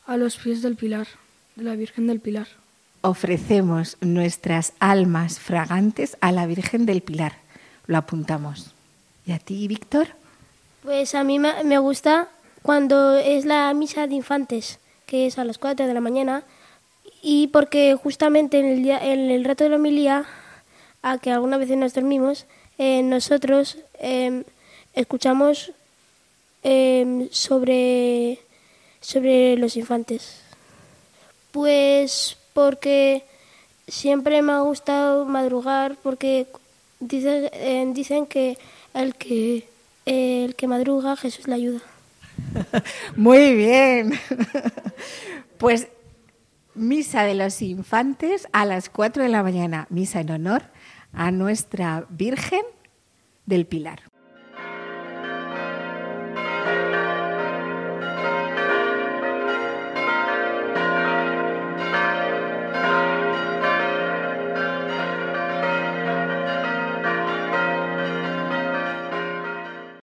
a 0.05 0.17
los 0.17 0.37
pies 0.37 0.61
del 0.61 0.75
Pilar, 0.75 1.07
de 1.55 1.63
la 1.63 1.75
Virgen 1.75 2.07
del 2.07 2.19
Pilar. 2.19 2.47
Ofrecemos 3.01 3.97
nuestras 4.01 4.73
almas 4.79 5.39
fragantes 5.39 6.17
a 6.21 6.31
la 6.31 6.45
Virgen 6.45 6.85
del 6.85 7.01
Pilar. 7.01 7.33
Lo 7.87 7.97
apuntamos. 7.97 8.75
¿Y 9.25 9.31
a 9.31 9.39
ti, 9.39 9.67
Víctor? 9.67 10.20
Pues 10.83 11.15
a 11.15 11.23
mí 11.23 11.39
me 11.39 11.77
gusta 11.77 12.27
cuando 12.61 13.17
es 13.17 13.45
la 13.45 13.73
misa 13.73 14.07
de 14.07 14.15
infantes, 14.15 14.79
que 15.05 15.27
es 15.27 15.37
a 15.37 15.43
las 15.43 15.57
4 15.57 15.87
de 15.87 15.93
la 15.93 16.01
mañana, 16.01 16.43
y 17.21 17.47
porque 17.47 17.95
justamente 17.95 18.59
en 18.59 18.65
el, 18.65 18.83
día, 18.83 18.99
en 18.99 19.31
el 19.31 19.43
rato 19.43 19.63
de 19.63 19.69
la 19.69 19.75
homilía, 19.75 20.25
a 21.01 21.17
que 21.17 21.31
algunas 21.31 21.59
veces 21.59 21.77
nos 21.77 21.93
dormimos, 21.93 22.45
eh, 22.77 23.03
nosotros 23.03 23.77
eh, 23.99 24.43
escuchamos 24.93 25.71
eh, 26.63 27.27
sobre, 27.31 28.39
sobre 28.99 29.57
los 29.57 29.75
infantes. 29.75 30.41
Pues 31.51 32.37
porque 32.53 33.23
siempre 33.87 34.41
me 34.41 34.53
ha 34.53 34.61
gustado 34.61 35.25
madrugar, 35.25 35.95
porque 36.01 36.47
eh, 37.09 37.85
dicen 37.93 38.25
que 38.25 38.57
el 38.93 39.15
que, 39.15 39.67
el 40.05 40.55
que 40.55 40.67
madruga, 40.67 41.15
Jesús 41.15 41.47
le 41.47 41.55
ayuda. 41.55 41.81
Muy 43.15 43.55
bien. 43.55 44.19
Pues 45.57 45.89
misa 46.73 47.21
de 47.21 47.35
los 47.35 47.61
infantes 47.61 48.47
a 48.51 48.65
las 48.65 48.89
4 48.89 49.21
de 49.21 49.29
la 49.29 49.43
mañana, 49.43 49.85
misa 49.91 50.21
en 50.21 50.31
honor 50.31 50.63
a 51.13 51.29
nuestra 51.29 52.07
Virgen 52.09 52.63
del 53.45 53.67
Pilar. 53.67 54.01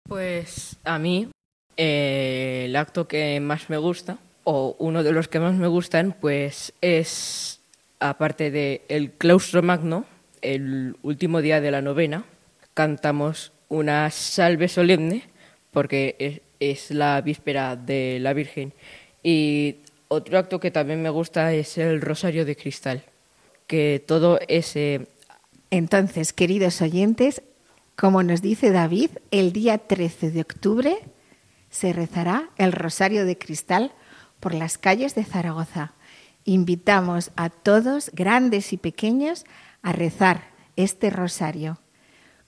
Pues 0.09 0.74
a 0.85 0.99
mí 0.99 1.29
eh, 1.77 2.64
el 2.66 2.77
acto 2.77 3.09
que 3.09 3.40
más 3.40 3.68
me 3.70 3.77
gusta, 3.77 4.18
o 4.44 4.77
uno 4.79 5.03
de 5.03 5.12
los 5.12 5.29
que 5.29 5.40
más 5.40 5.55
me 5.55 5.66
gustan, 5.66 6.14
pues 6.20 6.73
es, 6.81 7.61
aparte 7.99 8.51
de 8.51 8.83
el 8.88 9.12
claustro 9.12 9.62
magno, 9.62 10.05
el 10.42 10.97
último 11.03 11.40
día 11.40 11.61
de 11.61 11.70
la 11.70 11.83
novena, 11.83 12.25
cantamos 12.75 13.53
una 13.68 14.11
salve 14.11 14.68
solemne, 14.68 15.25
porque 15.70 16.16
es, 16.18 16.40
es 16.61 16.90
la 16.90 17.20
víspera 17.23 17.77
de 17.77 18.18
la 18.20 18.35
Virgen. 18.35 18.73
Y 19.23 19.77
otro 20.09 20.38
acto 20.38 20.61
que 20.61 20.70
también 20.70 21.03
me 21.03 21.11
gusta 21.11 21.53
es 21.55 21.79
el 21.79 22.01
rosario 22.01 22.44
de 22.44 22.57
cristal, 22.57 23.03
que 23.66 24.05
todo 24.07 24.38
ese 24.47 25.09
Entonces, 25.70 26.33
queridos 26.33 26.83
oyentes, 26.83 27.42
como 27.96 28.22
nos 28.22 28.42
dice 28.42 28.70
David, 28.70 29.11
el 29.30 29.52
día 29.52 29.78
13 29.78 30.30
de 30.30 30.40
octubre 30.40 30.98
se 31.70 31.92
rezará 31.92 32.50
el 32.57 32.72
Rosario 32.72 33.24
de 33.24 33.38
Cristal 33.38 33.92
por 34.40 34.54
las 34.54 34.78
calles 34.78 35.14
de 35.14 35.24
Zaragoza. 35.24 35.94
Invitamos 36.44 37.30
a 37.37 37.50
todos, 37.50 38.11
grandes 38.12 38.72
y 38.72 38.76
pequeños, 38.76 39.44
a 39.83 39.92
rezar 39.92 40.52
este 40.76 41.11
rosario 41.11 41.78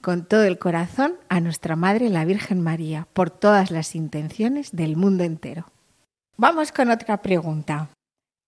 con 0.06 0.24
todo 0.24 0.44
el 0.44 0.58
corazón 0.58 1.14
a 1.28 1.40
nuestra 1.40 1.74
Madre 1.74 2.10
la 2.10 2.24
Virgen 2.24 2.60
María 2.60 3.08
por 3.12 3.30
todas 3.30 3.72
las 3.72 3.96
intenciones 3.96 4.70
del 4.70 4.96
mundo 4.96 5.24
entero. 5.24 5.72
Vamos 6.36 6.70
con 6.70 6.90
otra 6.90 7.22
pregunta. 7.22 7.88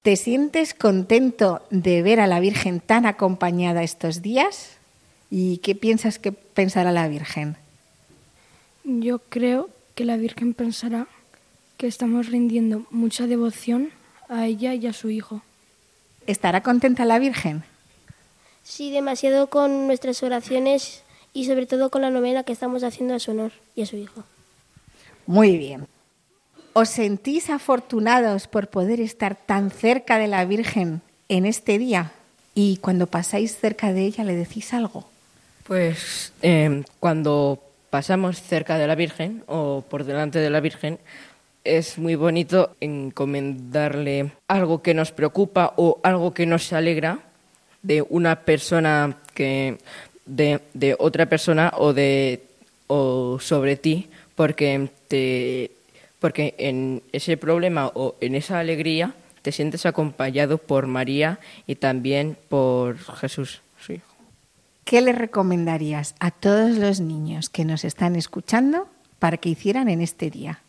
¿Te 0.03 0.15
sientes 0.15 0.73
contento 0.73 1.67
de 1.71 2.03
ver 2.03 2.21
a 2.21 2.29
la 2.29 2.39
Virgen 2.39 2.79
tan 2.79 3.07
acompañada 3.07 3.83
estos 3.83 4.23
días? 4.23 4.78
¿Y 5.31 5.59
qué 5.59 5.75
piensas 5.75 6.19
que 6.19 6.33
pensará 6.33 6.93
la 6.93 7.09
Virgen? 7.09 7.57
Yo 8.85 9.19
creo 9.19 9.69
que 9.95 10.05
la 10.05 10.17
Virgen 10.17 10.55
pensará 10.55 11.07
que 11.77 11.87
estamos 11.87 12.29
rindiendo 12.29 12.87
mucha 12.91 13.27
devoción 13.27 13.91
a 14.29 14.47
ella 14.47 14.75
y 14.75 14.87
a 14.87 14.93
su 14.93 15.11
hijo. 15.11 15.43
¿Estará 16.27 16.63
contenta 16.63 17.05
la 17.05 17.19
Virgen? 17.19 17.65
Sí, 18.63 18.91
demasiado 18.91 19.49
con 19.49 19.87
nuestras 19.87 20.23
oraciones 20.23 21.03
y 21.33 21.47
sobre 21.47 21.67
todo 21.67 21.91
con 21.91 22.03
la 22.03 22.11
novena 22.11 22.43
que 22.43 22.53
estamos 22.53 22.83
haciendo 22.83 23.15
a 23.15 23.19
su 23.19 23.31
honor 23.31 23.53
y 23.75 23.83
a 23.83 23.87
su 23.87 23.97
hijo. 23.97 24.25
Muy 25.27 25.57
bien. 25.57 25.87
¿Os 26.73 26.89
sentís 26.89 27.51
afortunados 27.51 28.47
por 28.47 28.69
poder 28.69 29.01
estar 29.01 29.37
tan 29.37 29.71
cerca 29.71 30.19
de 30.19 30.29
la 30.29 30.45
Virgen 30.45 31.03
en 31.29 31.45
este 31.45 31.79
día? 31.79 32.13
Y 32.55 32.79
cuando 32.79 33.07
pasáis 33.07 33.57
cerca 33.57 33.93
de 33.93 34.05
ella, 34.05 34.25
¿le 34.25 34.35
decís 34.35 34.73
algo? 34.73 35.07
Pues 35.69 36.33
eh, 36.41 36.83
cuando 36.99 37.63
pasamos 37.91 38.41
cerca 38.41 38.79
de 38.79 38.87
la 38.87 38.95
Virgen 38.95 39.45
o 39.47 39.85
por 39.87 40.05
delante 40.05 40.39
de 40.39 40.49
la 40.49 40.61
Virgen, 40.61 40.99
es 41.63 41.99
muy 41.99 42.15
bonito 42.15 42.75
encomendarle 42.81 44.33
algo 44.49 44.81
que 44.81 44.95
nos 44.95 45.13
preocupa 45.13 45.75
o 45.77 46.01
algo 46.03 46.33
que 46.33 46.47
nos 46.47 46.73
alegra 46.73 47.19
de 47.83 48.01
una 48.01 48.47
persona 48.47 49.19
que 49.35 49.77
de, 50.25 50.61
de 50.73 50.97
otra 50.99 51.27
persona 51.27 51.75
o 51.77 51.93
de 51.93 52.45
o 52.87 53.39
sobre 53.39 53.77
ti 53.77 54.09
porque 54.37 54.89
te 55.09 55.71
porque 56.19 56.55
en 56.57 57.03
ese 57.13 57.37
problema 57.37 57.89
o 57.95 58.17
en 58.23 58.35
esa 58.37 58.59
alegría 58.59 59.13
te 59.43 59.53
sientes 59.53 59.85
acompañado 59.85 60.57
por 60.57 60.87
María 60.87 61.39
y 61.67 61.75
también 61.75 62.39
por 62.49 62.97
Jesús. 62.99 63.61
¿Qué 64.89 65.03
le 65.03 65.13
recomendarías 65.13 66.15
a 66.19 66.31
todos 66.31 66.79
los 66.79 66.99
niños 67.01 67.51
que 67.51 67.67
nos 67.67 67.85
están 67.85 68.17
escuchando 68.17 68.89
para 69.19 69.37
que 69.37 69.51
hicieran 69.51 69.91
en 69.91 70.01
este 70.01 70.31
día? 70.31 70.61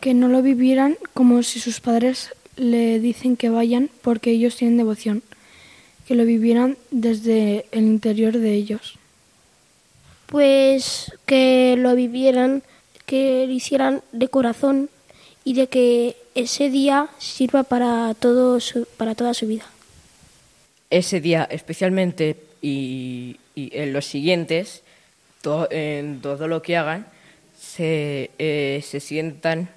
Que 0.00 0.12
no 0.12 0.26
lo 0.26 0.42
vivieran 0.42 0.96
como 1.14 1.44
si 1.44 1.60
sus 1.60 1.78
padres 1.78 2.30
le 2.56 2.98
dicen 2.98 3.36
que 3.36 3.48
vayan 3.48 3.90
porque 4.02 4.32
ellos 4.32 4.56
tienen 4.56 4.76
devoción, 4.76 5.22
que 6.08 6.16
lo 6.16 6.24
vivieran 6.24 6.76
desde 6.90 7.66
el 7.70 7.84
interior 7.84 8.36
de 8.36 8.54
ellos. 8.54 8.98
Pues 10.26 11.12
que 11.26 11.76
lo 11.78 11.94
vivieran, 11.94 12.64
que 13.06 13.44
lo 13.46 13.52
hicieran 13.52 14.02
de 14.10 14.26
corazón 14.26 14.90
y 15.44 15.54
de 15.54 15.68
que 15.68 16.16
ese 16.34 16.70
día 16.70 17.06
sirva 17.18 17.62
para, 17.62 18.14
todo 18.14 18.58
su- 18.58 18.88
para 18.96 19.14
toda 19.14 19.32
su 19.32 19.46
vida. 19.46 19.66
Ese 20.90 21.20
día 21.20 21.48
especialmente 21.50 22.36
y, 22.60 23.38
en 23.56 23.92
los 23.92 24.06
siguientes, 24.06 24.82
en 25.70 26.20
todo 26.20 26.48
lo 26.48 26.62
que 26.62 26.76
hagan, 26.76 27.06
se, 27.58 28.30
eh, 28.38 28.82
se 28.84 29.00
sientan 29.00 29.70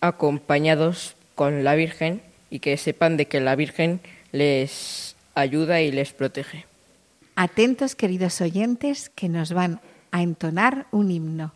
acompañados 0.00 1.16
con 1.34 1.64
la 1.64 1.74
Virgen 1.74 2.22
y 2.50 2.58
que 2.58 2.76
sepan 2.76 3.16
de 3.16 3.26
que 3.26 3.40
la 3.40 3.56
Virgen 3.56 4.00
les 4.32 5.16
ayuda 5.34 5.80
y 5.80 5.90
les 5.90 6.12
protege. 6.12 6.66
Atentos, 7.34 7.94
queridos 7.94 8.40
oyentes, 8.40 9.08
que 9.08 9.28
nos 9.28 9.52
van 9.52 9.80
a 10.10 10.22
entonar 10.22 10.86
un 10.90 11.10
himno. 11.10 11.52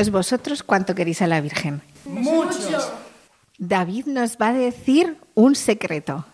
Entonces, 0.00 0.12
vosotros, 0.14 0.62
¿cuánto 0.62 0.94
queréis 0.94 1.20
a 1.20 1.26
la 1.26 1.42
Virgen? 1.42 1.82
Mucho. 2.06 2.56
David 3.58 4.06
nos 4.06 4.38
va 4.38 4.48
a 4.48 4.52
decir 4.54 5.18
un 5.34 5.54
secreto. 5.54 6.24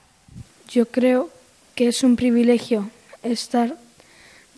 Yo 0.68 0.86
creo 0.86 1.30
que 1.74 1.88
es 1.88 2.04
un 2.04 2.14
privilegio 2.14 2.88
estar 3.24 3.76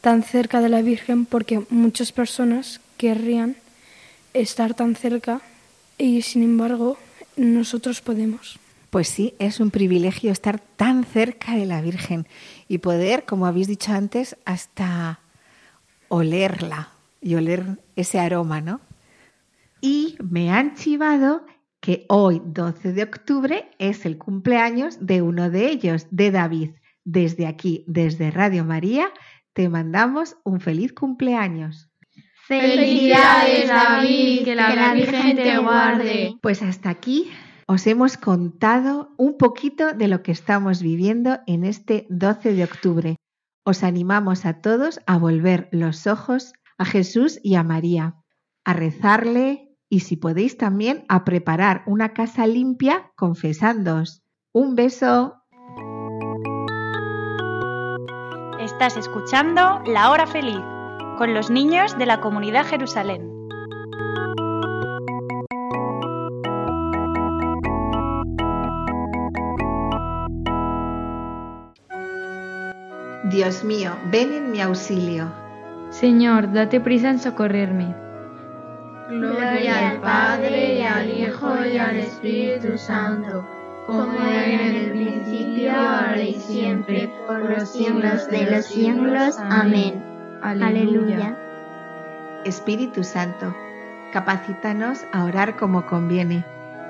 tan 0.02 0.22
cerca 0.22 0.60
de 0.60 0.68
la 0.68 0.82
Virgen 0.82 1.24
porque 1.24 1.62
muchas 1.70 2.12
personas 2.12 2.82
querrían 2.98 3.56
estar 4.34 4.74
tan 4.74 4.94
cerca 4.94 5.40
y 5.96 6.20
sin 6.20 6.42
embargo 6.42 6.98
nosotros 7.34 8.02
podemos. 8.02 8.58
Pues 8.90 9.08
sí, 9.08 9.32
es 9.38 9.58
un 9.58 9.70
privilegio 9.70 10.30
estar 10.30 10.60
tan 10.60 11.04
cerca 11.04 11.54
de 11.54 11.64
la 11.64 11.80
Virgen 11.80 12.26
y 12.68 12.76
poder, 12.76 13.24
como 13.24 13.46
habéis 13.46 13.68
dicho 13.68 13.90
antes, 13.90 14.36
hasta 14.44 15.20
olerla 16.08 16.90
y 17.22 17.36
oler 17.36 17.78
ese 17.96 18.20
aroma, 18.20 18.60
¿no? 18.60 18.82
Me 20.22 20.50
han 20.50 20.74
chivado 20.74 21.44
que 21.80 22.04
hoy, 22.08 22.42
12 22.44 22.92
de 22.92 23.02
octubre, 23.04 23.70
es 23.78 24.04
el 24.04 24.18
cumpleaños 24.18 25.04
de 25.06 25.22
uno 25.22 25.50
de 25.50 25.68
ellos, 25.68 26.06
de 26.10 26.30
David. 26.30 26.70
Desde 27.04 27.46
aquí, 27.46 27.84
desde 27.86 28.30
Radio 28.30 28.64
María, 28.64 29.08
te 29.52 29.68
mandamos 29.68 30.36
un 30.44 30.60
feliz 30.60 30.92
cumpleaños. 30.92 31.88
Felicidades, 32.46 33.68
David, 33.68 34.44
que 34.44 34.54
la 34.54 34.94
Virgen 34.94 35.36
te 35.36 35.58
guarde. 35.58 36.34
Pues 36.40 36.62
hasta 36.62 36.90
aquí 36.90 37.30
os 37.66 37.86
hemos 37.86 38.16
contado 38.16 39.12
un 39.18 39.36
poquito 39.36 39.92
de 39.92 40.08
lo 40.08 40.22
que 40.22 40.32
estamos 40.32 40.82
viviendo 40.82 41.40
en 41.46 41.64
este 41.64 42.06
12 42.08 42.54
de 42.54 42.64
octubre. 42.64 43.16
Os 43.64 43.84
animamos 43.84 44.46
a 44.46 44.62
todos 44.62 45.00
a 45.06 45.18
volver 45.18 45.68
los 45.70 46.06
ojos 46.06 46.54
a 46.78 46.86
Jesús 46.86 47.38
y 47.42 47.56
a 47.56 47.62
María, 47.62 48.14
a 48.64 48.72
rezarle 48.72 49.67
y 49.88 50.00
si 50.00 50.16
podéis 50.16 50.56
también 50.56 51.04
a 51.08 51.24
preparar 51.24 51.82
una 51.86 52.12
casa 52.12 52.46
limpia 52.46 53.12
confesándoos. 53.16 54.22
Un 54.52 54.74
beso. 54.74 55.34
Estás 58.60 58.96
escuchando 58.96 59.80
La 59.86 60.10
Hora 60.10 60.26
Feliz 60.26 60.60
con 61.16 61.34
los 61.34 61.50
niños 61.50 61.96
de 61.98 62.06
la 62.06 62.20
comunidad 62.20 62.66
Jerusalén. 62.66 63.38
Dios 73.30 73.62
mío, 73.62 73.92
ven 74.10 74.32
en 74.32 74.50
mi 74.52 74.60
auxilio. 74.60 75.30
Señor, 75.90 76.52
date 76.52 76.80
prisa 76.80 77.10
en 77.10 77.18
socorrerme. 77.18 78.07
Gloria 79.08 79.88
al 79.88 80.00
Padre 80.00 80.74
y 80.74 80.82
al 80.82 81.08
Hijo 81.10 81.64
y 81.64 81.78
al 81.78 81.96
Espíritu 81.96 82.76
Santo, 82.76 83.42
como 83.86 84.12
era 84.20 84.66
en 84.66 84.74
el 84.76 84.90
principio, 84.90 85.72
ahora 85.72 86.20
y 86.20 86.34
siempre, 86.34 87.10
por 87.26 87.40
los 87.40 87.70
siglos 87.70 88.28
de 88.28 88.50
los 88.50 88.66
siglos. 88.66 89.38
Amén. 89.38 90.04
Aleluya. 90.42 91.34
Espíritu 92.44 93.02
Santo, 93.02 93.56
capacítanos 94.12 95.00
a 95.12 95.24
orar 95.24 95.56
como 95.56 95.86
conviene. 95.86 96.44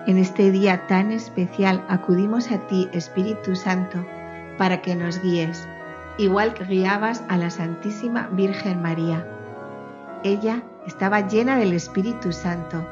En 0.09 0.19
este 0.19 0.51
día 0.51 0.89
tan 0.89 1.13
especial 1.13 1.85
acudimos 1.89 2.51
a 2.51 2.59
ti, 2.67 2.89
Espíritu 2.93 3.55
Santo, 3.55 4.05
para 4.59 4.83
que 4.83 4.97
nos 4.97 5.23
guíes, 5.23 5.69
igual 6.19 6.53
que 6.55 6.65
guiabas 6.65 7.23
a 7.29 7.37
la 7.37 7.51
Santísima 7.51 8.29
Virgen 8.33 8.83
María. 8.83 9.25
Ella 10.25 10.65
estaba 10.89 11.29
llena 11.29 11.59
del 11.59 11.75
Espíritu 11.75 12.33
Santo. 12.33 12.83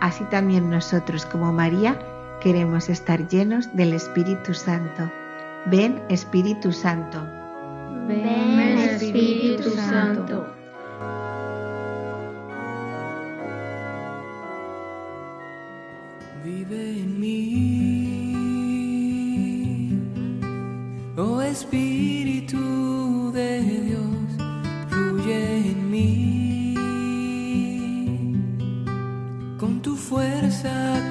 Así 0.00 0.22
también 0.30 0.70
nosotros, 0.70 1.26
como 1.26 1.52
María, 1.52 1.98
queremos 2.40 2.88
estar 2.88 3.26
llenos 3.26 3.68
del 3.74 3.92
Espíritu 3.94 4.54
Santo. 4.54 5.10
Ven, 5.66 6.00
Espíritu 6.08 6.70
Santo. 6.72 7.18
Ven, 8.06 8.78
Espíritu 8.78 9.70
Santo. 9.70 10.55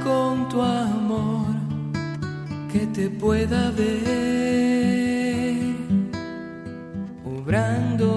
Con 0.04 0.50
tu 0.50 0.62
amor, 0.62 1.56
que 2.72 2.88
te 2.88 3.10
pueda 3.10 3.72
ver, 3.72 3.96
obrando 7.24 8.14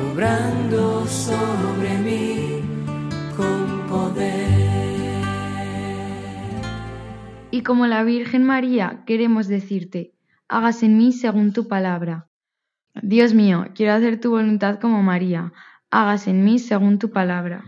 obrando 0.09 1.05
sobre 1.05 1.97
mí 1.97 2.61
con 3.35 3.85
poder. 3.89 4.45
Y 7.51 7.63
como 7.63 7.88
la 7.88 8.03
Virgen 8.03 8.45
María, 8.45 9.03
queremos 9.05 9.49
decirte, 9.49 10.13
hágase 10.47 10.85
en 10.85 10.97
mí 10.97 11.11
según 11.11 11.51
tu 11.51 11.67
palabra. 11.67 12.29
Dios 13.01 13.33
mío, 13.33 13.65
quiero 13.75 13.91
hacer 13.91 14.21
tu 14.21 14.29
voluntad 14.29 14.79
como 14.79 15.03
María, 15.03 15.51
hágase 15.91 16.29
en 16.29 16.45
mí 16.45 16.57
según 16.57 16.99
tu 16.99 17.11
palabra. 17.11 17.65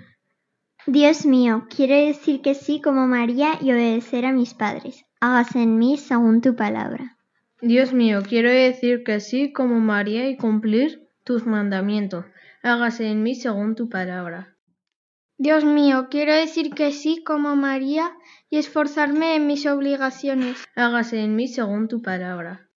Dios 0.86 1.26
mío, 1.26 1.68
quiero 1.70 1.96
decir 1.96 2.42
que 2.42 2.54
sí 2.54 2.80
como 2.80 3.06
María 3.06 3.56
y 3.60 3.74
obedecer 3.74 4.26
a 4.26 4.32
mis 4.32 4.54
padres. 4.54 5.04
Hágase 5.20 5.62
en 5.62 5.78
mí 5.78 5.98
según 5.98 6.40
tu 6.40 6.56
palabra. 6.56 7.17
Dios 7.62 7.92
mío, 7.92 8.22
quiero 8.28 8.52
decir 8.52 9.04
que 9.04 9.20
sí 9.20 9.52
como 9.52 9.80
María 9.80 10.30
y 10.30 10.38
cumplir 10.38 11.10
tus 11.24 11.48
mandamientos. 11.48 12.26
Hágase 12.62 13.08
en 13.08 13.24
mí 13.24 13.34
según 13.34 13.74
tu 13.74 13.90
palabra. 13.90 14.56
Dios 15.40 15.66
mío, 15.66 16.08
quiero 16.12 16.34
decir 16.34 16.72
que 16.76 16.92
sí 16.92 17.24
como 17.24 17.56
María 17.56 18.12
y 18.50 18.58
esforzarme 18.58 19.36
en 19.36 19.48
mis 19.48 19.66
obligaciones. 19.66 20.66
Hágase 20.76 21.20
en 21.22 21.36
mí 21.36 21.48
según 21.48 21.88
tu 21.88 22.02
palabra. 22.02 22.67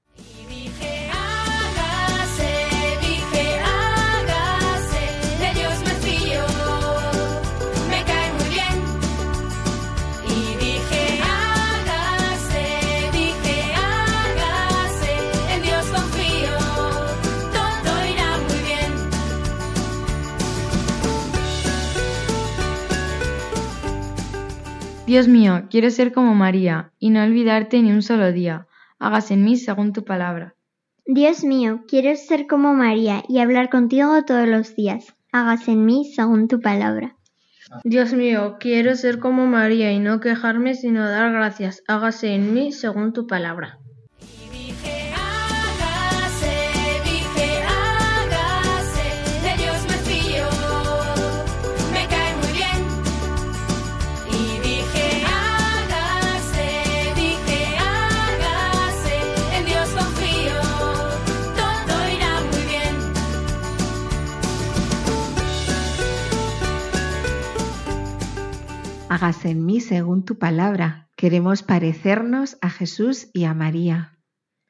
Dios 25.12 25.28
mío, 25.28 25.64
quiero 25.70 25.89
ser 25.89 26.14
como 26.14 26.34
María 26.36 26.93
y 26.97 27.09
no 27.09 27.22
olvidarte 27.22 27.82
ni 27.82 27.91
un 27.91 28.01
solo 28.01 28.32
día. 28.32 28.68
Hágase 28.97 29.34
en 29.34 29.43
mí 29.43 29.57
según 29.57 29.91
tu 29.91 30.05
palabra. 30.05 30.55
Dios 31.05 31.43
mío, 31.43 31.84
quiero 31.86 32.16
ser 32.16 32.47
como 32.47 32.74
María 32.74 33.22
y 33.28 33.39
hablar 33.39 33.70
contigo 33.70 34.24
todos 34.24 34.47
los 34.47 34.74
días. 34.74 35.14
Hágase 35.34 35.74
en 35.74 35.84
mí 35.84 36.09
según 36.16 36.47
tu 36.47 36.62
palabra. 36.62 37.18
Dios 37.84 38.14
mío, 38.14 38.55
quiero 38.57 38.95
ser 38.95 39.20
como 39.20 39.47
María 39.47 39.91
y 39.91 39.99
no 39.99 40.22
quejarme 40.22 40.76
sino 40.76 41.09
dar 41.09 41.34
gracias. 41.34 41.84
Hágase 41.89 42.34
en 42.34 42.53
mí 42.53 42.72
según 42.72 43.12
tu 43.12 43.28
palabra. 43.28 43.81
Hágase 69.12 69.49
en 69.49 69.66
mí 69.66 69.82
según 69.82 70.24
tu 70.24 70.38
palabra. 70.38 71.09
Queremos 71.18 71.64
parecernos 71.64 72.57
a 72.62 72.70
Jesús 72.70 73.28
y 73.34 73.43
a 73.43 73.53
María, 73.53 74.18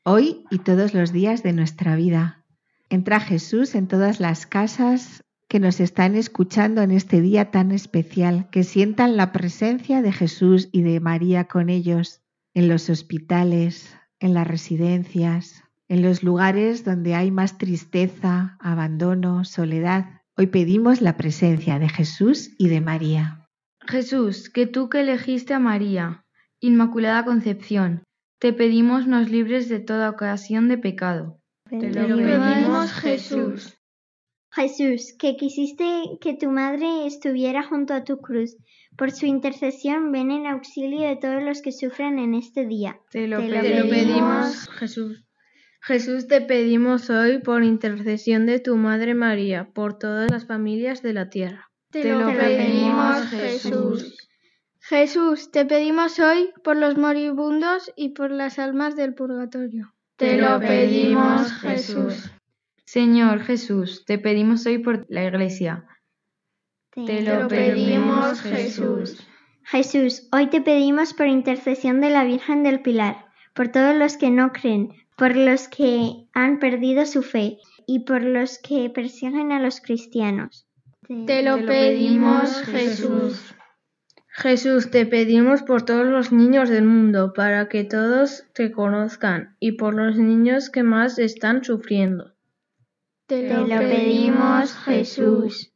hoy 0.04 0.46
y 0.50 0.58
todos 0.58 0.96
los 0.96 1.14
días 1.14 1.44
de 1.44 1.54
nuestra 1.54 1.96
vida. 1.96 2.44
Entra 2.90 3.20
Jesús 3.20 3.76
en 3.76 3.88
todas 3.88 4.20
las 4.20 4.48
casas 4.48 5.24
que 5.48 5.60
nos 5.60 5.80
están 5.80 6.16
escuchando 6.16 6.82
en 6.82 6.90
este 6.90 7.22
día 7.22 7.52
tan 7.52 7.72
especial, 7.72 8.50
que 8.50 8.64
sientan 8.64 9.16
la 9.16 9.32
presencia 9.32 10.02
de 10.02 10.12
Jesús 10.12 10.70
y 10.72 10.82
de 10.82 11.00
María 11.00 11.44
con 11.44 11.70
ellos, 11.70 12.24
en 12.56 12.68
los 12.68 12.90
hospitales, 12.90 13.96
en 14.20 14.34
las 14.34 14.48
residencias, 14.48 15.66
en 15.88 16.02
los 16.02 16.24
lugares 16.24 16.84
donde 16.84 17.14
hay 17.14 17.30
más 17.30 17.60
tristeza, 17.60 18.58
abandono, 18.60 19.46
soledad. 19.46 20.24
Hoy 20.36 20.48
pedimos 20.48 21.00
la 21.00 21.16
presencia 21.16 21.78
de 21.78 21.90
Jesús 21.90 22.56
y 22.58 22.70
de 22.70 22.82
María. 22.82 23.41
Jesús, 23.92 24.50
que 24.50 24.68
tú 24.68 24.88
que 24.88 25.02
elegiste 25.02 25.54
a 25.54 25.60
María, 25.60 26.24
Inmaculada 26.62 27.26
Concepción, 27.26 28.04
te 28.40 28.54
pedimos 28.54 29.06
nos 29.06 29.30
libres 29.30 29.68
de 29.68 29.80
toda 29.80 30.10
ocasión 30.10 30.70
de 30.70 30.78
pecado. 30.78 31.42
Te 31.70 31.92
lo 31.92 32.16
pedimos, 32.16 32.94
Jesús. 32.94 33.78
Jesús, 34.54 35.14
que 35.20 35.36
quisiste 35.36 36.18
que 36.22 36.36
tu 36.36 36.50
madre 36.50 37.06
estuviera 37.06 37.64
junto 37.64 37.94
a 37.94 38.06
tu 38.06 38.20
cruz, 38.20 38.56
por 38.98 39.12
su 39.12 39.26
intercesión 39.26 40.14
ven 40.14 40.32
en 40.32 40.48
auxilio 40.48 41.08
de 41.10 41.18
todos 41.18 41.44
los 41.44 41.62
que 41.62 41.74
sufren 41.74 42.18
en 42.18 42.34
este 42.34 42.66
día. 42.66 43.02
Te 43.12 43.28
lo, 43.28 43.40
pedimos, 43.40 44.70
Jesús. 44.70 45.26
Jesús, 45.82 46.28
te 46.28 46.40
pedimos 46.40 47.10
hoy 47.10 47.40
por 47.40 47.66
intercesión 47.66 48.46
de 48.46 48.60
tu 48.60 48.78
Madre 48.78 49.16
María, 49.16 49.70
por 49.74 49.98
todas 49.98 50.32
las 50.32 50.46
familias 50.46 51.02
de 51.02 51.14
la 51.14 51.30
tierra. 51.30 51.71
Te 51.92 52.14
lo 52.14 52.28
pedimos, 52.28 53.28
Jesús. 53.28 54.18
Jesús, 54.80 55.52
te 55.52 55.66
pedimos 55.66 56.20
hoy 56.20 56.50
por 56.64 56.78
los 56.78 56.98
moribundos 56.98 57.92
y 57.96 58.10
por 58.10 58.32
las 58.32 58.60
almas 58.60 58.96
del 58.96 59.14
purgatorio. 59.14 59.94
Te 60.16 60.38
lo 60.38 60.60
pedimos, 60.60 61.52
Jesús. 61.54 62.32
Señor 62.86 63.42
Jesús, 63.42 64.06
te 64.06 64.18
pedimos 64.18 64.66
hoy 64.66 64.78
por 64.78 65.06
la 65.10 65.26
Iglesia. 65.26 65.86
Te 66.92 67.22
lo 67.22 67.48
pedimos, 67.48 68.42
Jesús. 68.42 69.28
Jesús, 69.64 70.28
hoy 70.32 70.48
te 70.48 70.62
pedimos 70.62 71.14
por 71.14 71.28
intercesión 71.28 72.00
de 72.02 72.10
la 72.10 72.24
Virgen 72.24 72.64
del 72.64 72.82
Pilar, 72.82 73.26
por 73.54 73.68
todos 73.68 73.96
los 73.96 74.18
que 74.18 74.32
no 74.32 74.52
creen, 74.52 74.94
por 75.18 75.36
los 75.36 75.68
que 75.68 76.28
han 76.34 76.60
perdido 76.60 77.06
su 77.06 77.22
fe 77.22 77.58
y 77.86 78.00
por 78.00 78.24
los 78.24 78.60
que 78.60 78.90
persiguen 78.90 79.52
a 79.52 79.60
los 79.60 79.82
cristianos. 79.82 80.68
Te 81.26 81.44
lo 81.44 81.66
pedimos, 81.66 82.62
Jesús. 82.62 83.54
Jesús, 84.30 84.92
te 84.92 85.06
pedimos 85.06 85.62
por 85.62 85.84
todos 85.84 86.06
los 86.06 86.32
niños 86.32 86.70
del 86.70 86.86
mundo, 86.86 87.34
para 87.34 87.68
que 87.68 87.84
todos 87.84 88.46
te 88.54 88.72
conozcan, 88.72 89.58
y 89.60 89.74
por 89.74 89.94
los 89.94 90.18
niños 90.18 90.70
que 90.70 90.84
más 90.84 91.20
están 91.20 91.66
sufriendo. 91.66 92.34
Te 93.28 93.50
Te 93.50 93.58
lo 93.58 93.68
pedimos, 93.68 94.74
Jesús. 94.86 95.74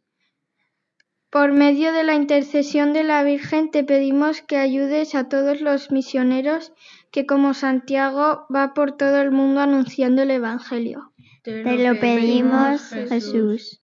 Por 1.29 1.51
medio 1.51 1.91
de 1.91 2.05
la 2.05 2.13
intercesión 2.13 2.93
de 2.93 3.03
la 3.03 3.21
Virgen 3.23 3.71
te 3.71 3.83
pedimos 3.83 4.41
que 4.41 4.55
ayudes 4.55 5.15
a 5.15 5.27
todos 5.27 5.59
los 5.59 5.91
misioneros 5.91 6.71
que 7.11 7.25
como 7.25 7.53
Santiago 7.53 8.45
va 8.53 8.73
por 8.73 8.93
todo 8.93 9.21
el 9.21 9.31
mundo 9.31 9.59
anunciando 9.59 10.21
el 10.21 10.31
Evangelio. 10.31 11.11
Te 11.43 11.61
lo 11.61 11.99
pedimos, 11.99 12.89
Jesús. 13.09 13.84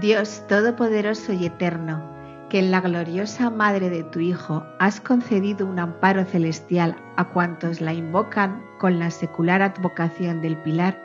Dios 0.00 0.44
Todopoderoso 0.46 1.32
y 1.32 1.46
Eterno, 1.46 2.02
que 2.50 2.58
en 2.58 2.70
la 2.70 2.82
gloriosa 2.82 3.48
Madre 3.48 3.88
de 3.88 4.02
tu 4.04 4.20
Hijo 4.20 4.62
has 4.78 5.00
concedido 5.00 5.66
un 5.66 5.78
amparo 5.78 6.22
celestial 6.26 6.94
a 7.16 7.24
cuantos 7.24 7.80
la 7.80 7.94
invocan 7.94 8.62
con 8.78 8.98
la 8.98 9.10
secular 9.10 9.62
advocación 9.62 10.42
del 10.42 10.58
Pilar, 10.58 11.00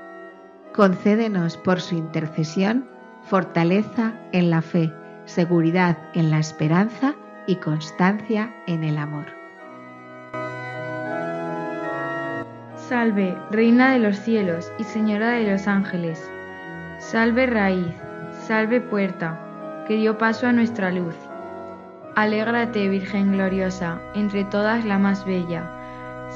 concédenos 0.73 1.55
por 1.55 1.79
su 1.79 1.95
intercesión 1.95 2.85
fortaleza 3.23 4.13
en 4.33 4.49
la 4.49 4.61
fe, 4.61 4.91
seguridad 5.23 5.97
en 6.13 6.29
la 6.29 6.39
esperanza 6.39 7.15
y 7.47 7.55
constancia 7.55 8.53
en 8.67 8.83
el 8.83 8.97
amor. 8.97 9.27
Salve, 12.75 13.37
Reina 13.51 13.93
de 13.93 13.99
los 13.99 14.17
cielos 14.17 14.69
y 14.77 14.83
Señora 14.83 15.29
de 15.29 15.49
los 15.49 15.65
ángeles. 15.67 16.29
Salve 16.99 17.45
raíz, 17.45 17.95
salve 18.51 18.81
puerta, 18.81 19.85
que 19.87 19.95
dio 19.95 20.17
paso 20.17 20.45
a 20.45 20.51
nuestra 20.51 20.91
luz. 20.91 21.15
Alégrate, 22.17 22.89
Virgen 22.89 23.31
gloriosa, 23.31 24.01
entre 24.13 24.43
todas 24.43 24.83
la 24.83 24.99
más 24.99 25.23
bella. 25.23 25.71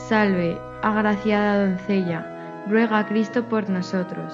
Salve, 0.07 0.57
agraciada 0.82 1.68
doncella, 1.68 2.63
ruega 2.70 2.99
a 2.99 3.05
Cristo 3.05 3.49
por 3.49 3.70
nosotros. 3.70 4.34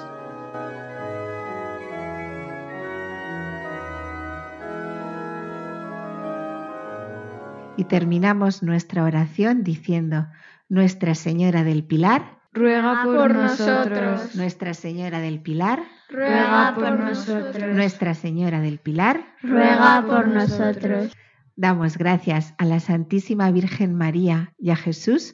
Y 7.77 7.85
terminamos 7.85 8.61
nuestra 8.61 9.03
oración 9.03 9.63
diciendo, 9.63 10.27
Nuestra 10.69 11.15
Señora 11.15 11.63
del 11.63 11.83
Pilar, 11.83 12.40
Ruega 12.53 13.03
por, 13.03 13.15
por 13.15 13.35
nosotros. 13.35 13.89
nosotros. 13.89 14.35
Nuestra 14.35 14.73
Señora 14.73 15.19
del 15.19 15.41
Pilar, 15.41 15.83
Ruega 16.09 16.75
por 16.75 16.99
nosotros. 16.99 17.73
Nuestra 17.73 18.13
Señora 18.13 18.59
del 18.59 18.79
Pilar, 18.79 19.25
Ruega 19.41 20.03
por 20.05 20.27
nosotros. 20.27 21.13
Damos 21.55 21.97
gracias 21.97 22.53
a 22.57 22.65
la 22.65 22.79
Santísima 22.79 23.51
Virgen 23.51 23.95
María 23.95 24.53
y 24.57 24.71
a 24.71 24.75
Jesús 24.75 25.33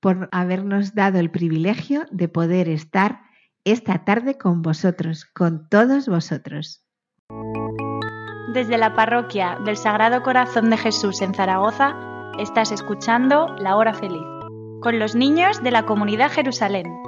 por 0.00 0.28
habernos 0.32 0.94
dado 0.94 1.18
el 1.18 1.30
privilegio 1.30 2.04
de 2.10 2.28
poder 2.28 2.68
estar 2.68 3.22
esta 3.64 4.04
tarde 4.04 4.36
con 4.36 4.60
vosotros, 4.62 5.24
con 5.24 5.68
todos 5.68 6.06
vosotros. 6.06 6.84
Desde 8.52 8.76
la 8.76 8.94
parroquia 8.94 9.58
del 9.64 9.76
Sagrado 9.76 10.22
Corazón 10.22 10.70
de 10.70 10.76
Jesús 10.76 11.22
en 11.22 11.34
Zaragoza, 11.34 11.96
estás 12.38 12.70
escuchando 12.70 13.56
La 13.58 13.76
Hora 13.76 13.94
Feliz, 13.94 14.22
con 14.84 14.98
los 14.98 15.14
niños 15.14 15.62
de 15.62 15.70
la 15.70 15.86
comunidad 15.86 16.30
Jerusalén. 16.30 17.00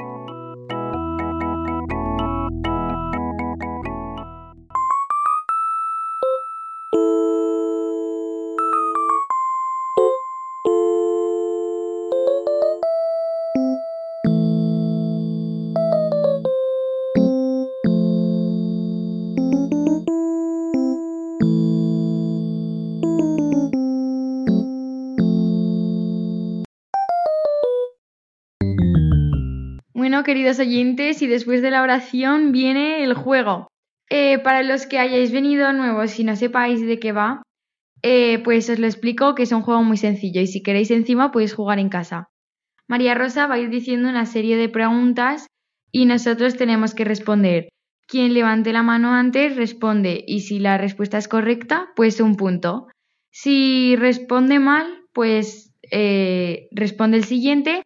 Queridos 30.26 30.58
oyentes, 30.58 31.22
y 31.22 31.28
después 31.28 31.62
de 31.62 31.70
la 31.70 31.82
oración 31.82 32.50
viene 32.50 33.04
el 33.04 33.14
juego. 33.14 33.68
Eh, 34.10 34.38
para 34.40 34.62
los 34.62 34.86
que 34.86 34.98
hayáis 34.98 35.32
venido 35.32 35.72
nuevos 35.72 36.18
y 36.18 36.24
no 36.24 36.34
sepáis 36.36 36.84
de 36.84 36.98
qué 36.98 37.12
va, 37.12 37.42
eh, 38.02 38.40
pues 38.44 38.68
os 38.68 38.78
lo 38.78 38.86
explico 38.86 39.34
que 39.34 39.44
es 39.44 39.52
un 39.52 39.62
juego 39.62 39.82
muy 39.82 39.96
sencillo 39.96 40.40
y 40.40 40.46
si 40.46 40.62
queréis 40.62 40.90
encima 40.90 41.30
podéis 41.30 41.54
jugar 41.54 41.78
en 41.78 41.88
casa. 41.88 42.28
María 42.88 43.14
Rosa 43.14 43.46
va 43.46 43.54
a 43.54 43.58
ir 43.58 43.70
diciendo 43.70 44.08
una 44.08 44.26
serie 44.26 44.56
de 44.56 44.68
preguntas 44.68 45.46
y 45.90 46.04
nosotros 46.06 46.56
tenemos 46.56 46.94
que 46.94 47.04
responder. 47.04 47.68
Quien 48.06 48.34
levante 48.34 48.72
la 48.72 48.82
mano 48.82 49.12
antes 49.12 49.56
responde 49.56 50.24
y 50.26 50.40
si 50.40 50.60
la 50.60 50.78
respuesta 50.78 51.18
es 51.18 51.26
correcta, 51.26 51.88
pues 51.96 52.20
un 52.20 52.36
punto. 52.36 52.88
Si 53.32 53.96
responde 53.96 54.60
mal, 54.60 54.86
pues 55.12 55.72
eh, 55.90 56.68
responde 56.70 57.16
el 57.16 57.24
siguiente 57.24 57.82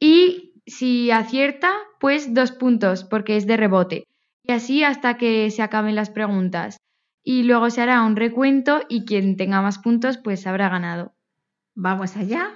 y 0.00 0.51
si 0.66 1.10
acierta, 1.10 1.70
pues 2.00 2.34
dos 2.34 2.52
puntos, 2.52 3.04
porque 3.04 3.36
es 3.36 3.46
de 3.46 3.56
rebote. 3.56 4.06
Y 4.44 4.52
así 4.52 4.82
hasta 4.84 5.16
que 5.16 5.50
se 5.50 5.62
acaben 5.62 5.94
las 5.94 6.10
preguntas. 6.10 6.76
Y 7.24 7.44
luego 7.44 7.70
se 7.70 7.80
hará 7.80 8.02
un 8.02 8.16
recuento 8.16 8.80
y 8.88 9.04
quien 9.04 9.36
tenga 9.36 9.62
más 9.62 9.78
puntos, 9.78 10.18
pues 10.18 10.46
habrá 10.46 10.68
ganado. 10.68 11.14
Vamos 11.74 12.16
allá. 12.16 12.50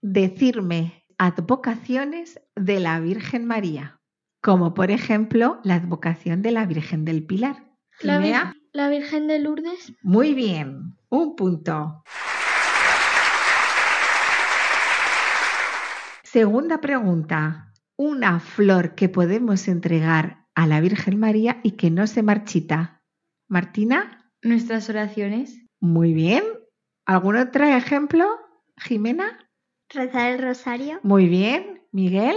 Decirme 0.00 1.04
advocaciones 1.18 2.40
de 2.54 2.78
la 2.78 3.00
Virgen 3.00 3.46
María, 3.46 4.00
como 4.40 4.74
por 4.74 4.90
ejemplo 4.90 5.58
la 5.64 5.74
advocación 5.74 6.42
de 6.42 6.52
la 6.52 6.66
Virgen 6.66 7.04
del 7.04 7.26
Pilar. 7.26 7.64
La, 8.00 8.20
Vir- 8.20 8.54
la 8.72 8.88
Virgen 8.88 9.26
de 9.26 9.38
Lourdes. 9.40 9.92
Muy 10.02 10.34
bien, 10.34 10.96
un 11.08 11.34
punto. 11.34 12.04
Segunda 16.36 16.82
pregunta. 16.82 17.72
Una 17.96 18.40
flor 18.40 18.94
que 18.94 19.08
podemos 19.08 19.68
entregar 19.68 20.44
a 20.54 20.66
la 20.66 20.82
Virgen 20.82 21.18
María 21.18 21.60
y 21.62 21.78
que 21.78 21.90
no 21.90 22.06
se 22.06 22.22
marchita. 22.22 23.00
Martina, 23.48 24.30
Nuestras 24.42 24.90
oraciones. 24.90 25.58
muy 25.80 26.12
bien. 26.12 26.44
¿Algún 27.06 27.36
otro 27.36 27.64
ejemplo? 27.64 28.26
Jimena, 28.76 29.48
Rezar 29.88 30.32
el 30.32 30.42
rosario. 30.42 31.00
muy 31.02 31.26
bien. 31.26 31.80
Miguel, 31.90 32.36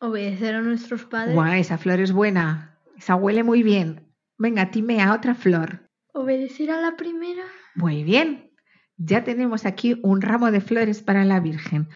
Obedecer 0.00 0.56
a 0.56 0.60
nuestros 0.60 1.06
padres. 1.06 1.34
Guau, 1.34 1.54
esa 1.54 1.78
flor 1.78 1.98
es 2.00 2.12
buena. 2.12 2.78
Esa 2.98 3.14
huele 3.14 3.42
muy 3.42 3.62
bien. 3.62 4.12
Venga, 4.36 4.70
Timea, 4.70 5.14
otra 5.14 5.34
flor. 5.34 5.88
Obedecer 6.12 6.70
a 6.72 6.78
la 6.82 6.94
primera. 6.94 7.44
Muy 7.74 8.04
bien. 8.04 8.52
Ya 8.98 9.24
tenemos 9.24 9.64
aquí 9.64 9.98
un 10.02 10.20
ramo 10.20 10.50
de 10.50 10.60
flores 10.60 11.02
para 11.02 11.24
la 11.24 11.40
Virgen. 11.40 11.88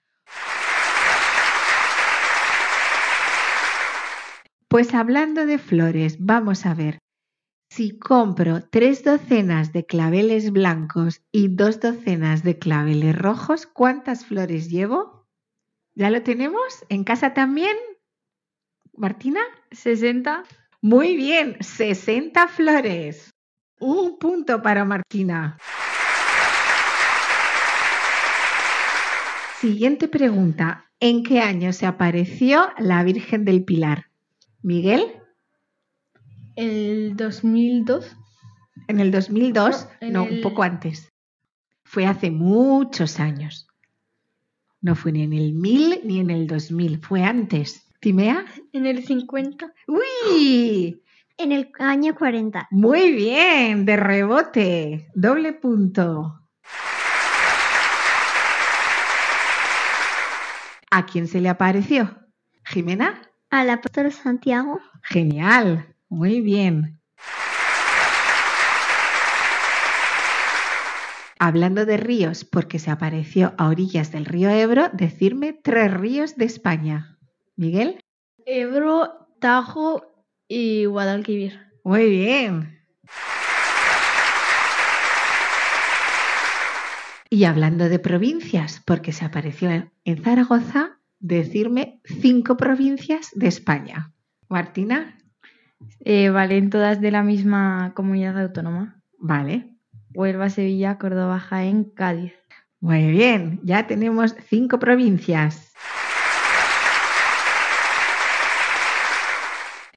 Pues 4.75 4.93
hablando 4.93 5.47
de 5.47 5.59
flores, 5.59 6.17
vamos 6.19 6.67
a 6.67 6.75
ver. 6.75 6.99
Si 7.71 7.97
compro 7.97 8.61
tres 8.69 9.05
docenas 9.05 9.73
de 9.73 9.87
claveles 9.87 10.51
blancos 10.51 11.23
y 11.31 11.47
dos 11.47 11.79
docenas 11.79 12.43
de 12.43 12.59
claveles 12.59 13.17
rojos, 13.17 13.67
¿cuántas 13.67 14.27
flores 14.27 14.69
llevo? 14.69 15.29
¿Ya 15.95 16.11
lo 16.11 16.25
tenemos? 16.25 16.85
¿En 16.89 17.05
casa 17.05 17.35
también? 17.35 17.77
Martina. 18.97 19.43
60. 19.71 20.43
Muy 20.81 21.15
bien, 21.15 21.57
60 21.61 22.49
flores. 22.49 23.31
Un 23.79 24.19
punto 24.19 24.61
para 24.61 24.85
Martina. 24.85 25.57
Siguiente 29.61 30.09
pregunta. 30.09 30.91
¿En 30.99 31.23
qué 31.23 31.39
año 31.39 31.73
se 31.73 31.87
apareció 31.87 32.73
la 32.79 33.05
Virgen 33.05 33.45
del 33.45 33.65
Pilar? 33.65 34.07
Miguel, 34.65 35.21
El 36.57 37.17
2002. 37.17 38.17
en 38.89 38.99
el 38.99 39.11
2002, 39.11 39.89
No, 40.01 40.07
en 40.07 40.13
no, 40.15 40.23
un 40.25 40.41
poco 40.41 40.63
antes. 40.63 41.13
Fue 41.85 42.07
hace 42.07 42.31
muchos 42.31 43.21
años. 43.21 43.67
No 44.81 44.95
fue 44.95 45.13
ni 45.13 45.23
en 45.23 45.35
el 45.35 45.53
1000 45.53 46.01
ni 46.05 46.19
en 46.19 46.31
el 46.31 46.47
2000, 46.47 46.99
fue 47.03 47.23
antes. 47.23 47.87
¿Timea? 48.01 48.47
En 48.73 48.87
el 48.87 49.05
50. 49.05 49.71
¡Uy! 49.87 51.03
En 51.37 51.53
el 51.53 51.71
año 51.79 52.15
40. 52.15 52.69
Muy 52.71 53.13
bien, 53.13 53.85
de 53.85 53.97
rebote. 53.99 55.11
Doble 55.15 55.53
punto. 55.53 56.41
¿A 60.91 61.05
quién 61.05 61.27
se 61.27 61.43
le 61.43 61.51
apareció? 61.51 62.19
¿Jimena? 62.65 63.21
Al 63.55 63.71
apóstol 63.71 64.11
Santiago. 64.11 64.81
Genial. 65.05 65.87
Muy 66.09 66.41
bien. 66.41 67.01
hablando 71.39 71.87
de 71.87 71.97
ríos 71.97 72.45
porque 72.45 72.81
se 72.81 72.91
apareció 72.91 73.55
a 73.59 73.69
orillas 73.69 74.11
del 74.11 74.25
río 74.25 74.51
Ebro, 74.51 74.89
decirme 74.93 75.53
tres 75.53 75.93
ríos 75.93 76.37
de 76.37 76.47
España. 76.47 77.19
Miguel. 77.55 78.01
Ebro, 78.45 79.29
Tajo 79.39 80.03
y 80.49 80.87
Guadalquivir. 80.87 81.61
Muy 81.85 82.09
bien. 82.11 82.85
Y 87.31 87.45
hablando 87.45 87.89
de 87.89 88.01
provincias, 88.01 88.83
porque 88.85 89.13
se 89.13 89.25
apareció 89.25 89.71
en 90.05 90.25
Zaragoza, 90.25 90.99
decirme 91.25 92.01
cinco 92.05 92.59
provincias 92.59 93.31
de 93.35 93.49
España. 93.49 94.13
Martina. 94.51 95.17
Eh, 96.01 96.29
valen 96.29 96.69
todas 96.69 97.01
de 97.01 97.11
la 97.11 97.23
misma 97.23 97.93
comunidad 97.95 98.39
autónoma. 98.39 99.03
Vale. 99.19 99.71
Huelva, 100.13 100.51
Sevilla, 100.51 100.99
Córdoba, 100.99 101.41
Jaén, 101.41 101.85
Cádiz. 101.85 102.35
Muy 102.81 103.11
bien, 103.11 103.61
ya 103.65 103.87
tenemos 103.87 104.37
cinco 104.49 104.79
provincias. 104.79 105.73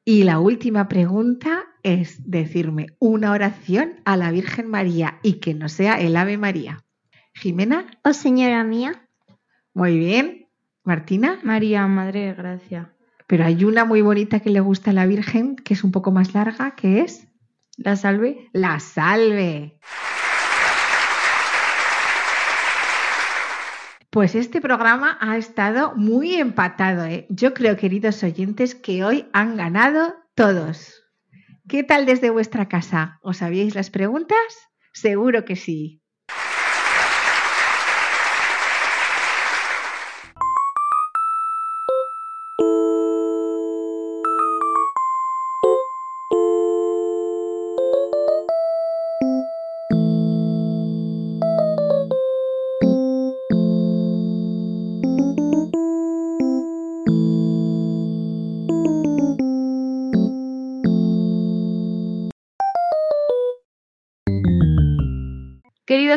Y 0.05 0.23
la 0.23 0.39
última 0.39 0.87
pregunta 0.87 1.65
es 1.83 2.21
decirme 2.23 2.87
una 2.99 3.33
oración 3.33 3.99
a 4.05 4.15
la 4.15 4.31
Virgen 4.31 4.69
María 4.69 5.19
y 5.23 5.41
que 5.41 5.53
no 5.53 5.67
sea 5.67 5.99
el 5.99 6.15
Ave 6.15 6.37
María. 6.37 6.85
Jimena. 7.33 7.85
Oh 8.05 8.13
señora 8.13 8.63
mía. 8.63 9.09
Muy 9.73 9.97
bien. 9.99 10.46
Martina. 10.87 11.41
María, 11.43 11.85
Madre 11.85 12.27
de 12.27 12.33
Gracia. 12.33 12.93
Pero 13.27 13.43
hay 13.43 13.65
una 13.65 13.83
muy 13.83 14.01
bonita 14.01 14.39
que 14.39 14.49
le 14.49 14.61
gusta 14.61 14.91
a 14.91 14.93
la 14.93 15.05
Virgen, 15.05 15.57
que 15.57 15.73
es 15.73 15.83
un 15.83 15.91
poco 15.91 16.11
más 16.11 16.33
larga, 16.33 16.75
que 16.75 17.01
es... 17.01 17.27
La 17.75 17.97
salve. 17.97 18.47
La 18.53 18.79
salve. 18.79 19.77
Pues 24.09 24.33
este 24.33 24.61
programa 24.61 25.17
ha 25.19 25.37
estado 25.37 25.93
muy 25.97 26.35
empatado. 26.35 27.03
¿eh? 27.03 27.27
Yo 27.29 27.53
creo, 27.53 27.75
queridos 27.75 28.23
oyentes, 28.23 28.73
que 28.73 29.03
hoy 29.03 29.27
han 29.33 29.57
ganado 29.57 30.15
todos. 30.35 31.03
¿Qué 31.67 31.83
tal 31.83 32.05
desde 32.05 32.29
vuestra 32.29 32.69
casa? 32.69 33.19
¿Os 33.21 33.37
sabíais 33.37 33.75
las 33.75 33.89
preguntas? 33.89 34.37
Seguro 34.93 35.43
que 35.43 35.57
sí. 35.57 36.01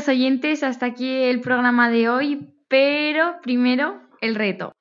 Oyentes, 0.08 0.62
hasta 0.62 0.86
aquí 0.86 1.08
el 1.08 1.40
programa 1.40 1.90
de 1.90 2.08
hoy, 2.08 2.54
pero 2.68 3.40
primero 3.42 4.00
el 4.20 4.34
reto. 4.34 4.72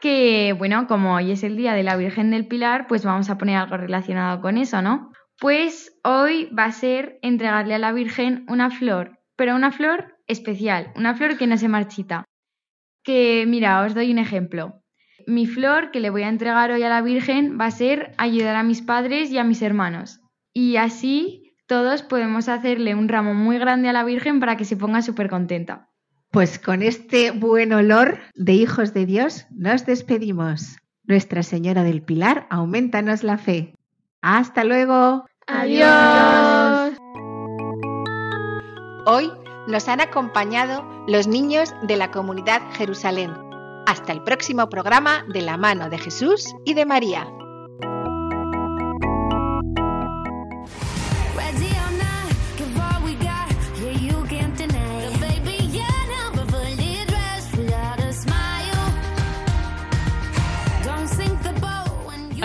Que 0.00 0.54
bueno, 0.56 0.86
como 0.86 1.14
hoy 1.14 1.32
es 1.32 1.42
el 1.42 1.56
día 1.56 1.74
de 1.74 1.82
la 1.82 1.96
Virgen 1.96 2.30
del 2.30 2.46
Pilar, 2.46 2.86
pues 2.86 3.04
vamos 3.04 3.30
a 3.30 3.38
poner 3.38 3.56
algo 3.56 3.76
relacionado 3.76 4.40
con 4.40 4.58
eso, 4.58 4.82
¿no? 4.82 5.12
Pues 5.38 5.98
hoy 6.04 6.50
va 6.58 6.64
a 6.64 6.72
ser 6.72 7.18
entregarle 7.22 7.74
a 7.74 7.78
la 7.78 7.92
Virgen 7.92 8.44
una 8.48 8.70
flor, 8.70 9.18
pero 9.36 9.54
una 9.54 9.72
flor 9.72 10.16
especial, 10.26 10.92
una 10.96 11.14
flor 11.14 11.36
que 11.36 11.46
no 11.46 11.56
se 11.56 11.68
marchita. 11.68 12.24
Que 13.04 13.44
mira, 13.46 13.82
os 13.82 13.94
doy 13.94 14.10
un 14.10 14.18
ejemplo. 14.18 14.82
Mi 15.26 15.46
flor 15.46 15.90
que 15.90 16.00
le 16.00 16.10
voy 16.10 16.22
a 16.22 16.28
entregar 16.28 16.70
hoy 16.70 16.82
a 16.82 16.88
la 16.88 17.02
Virgen 17.02 17.58
va 17.60 17.66
a 17.66 17.70
ser 17.70 18.12
ayudar 18.18 18.56
a 18.56 18.62
mis 18.62 18.82
padres 18.82 19.30
y 19.30 19.38
a 19.38 19.44
mis 19.44 19.62
hermanos. 19.62 20.20
Y 20.52 20.76
así 20.76 21.45
todos 21.66 22.02
podemos 22.02 22.48
hacerle 22.48 22.94
un 22.94 23.08
ramo 23.08 23.34
muy 23.34 23.58
grande 23.58 23.88
a 23.88 23.92
la 23.92 24.04
Virgen 24.04 24.40
para 24.40 24.56
que 24.56 24.64
se 24.64 24.76
ponga 24.76 25.02
súper 25.02 25.28
contenta. 25.28 25.88
Pues 26.30 26.58
con 26.58 26.82
este 26.82 27.30
buen 27.30 27.72
olor 27.72 28.18
de 28.34 28.52
hijos 28.52 28.92
de 28.94 29.06
Dios 29.06 29.46
nos 29.50 29.86
despedimos. 29.86 30.76
Nuestra 31.04 31.42
Señora 31.42 31.82
del 31.82 32.02
Pilar, 32.02 32.46
aumentanos 32.50 33.22
la 33.22 33.38
fe. 33.38 33.74
Hasta 34.22 34.64
luego. 34.64 35.24
Adiós. 35.46 36.96
Hoy 39.06 39.30
nos 39.68 39.88
han 39.88 40.00
acompañado 40.00 40.84
los 41.06 41.28
niños 41.28 41.72
de 41.86 41.96
la 41.96 42.10
comunidad 42.10 42.60
Jerusalén. 42.72 43.32
Hasta 43.86 44.12
el 44.12 44.22
próximo 44.24 44.68
programa 44.68 45.24
de 45.32 45.42
la 45.42 45.56
mano 45.56 45.88
de 45.88 45.98
Jesús 45.98 46.54
y 46.64 46.74
de 46.74 46.86
María. 46.86 47.28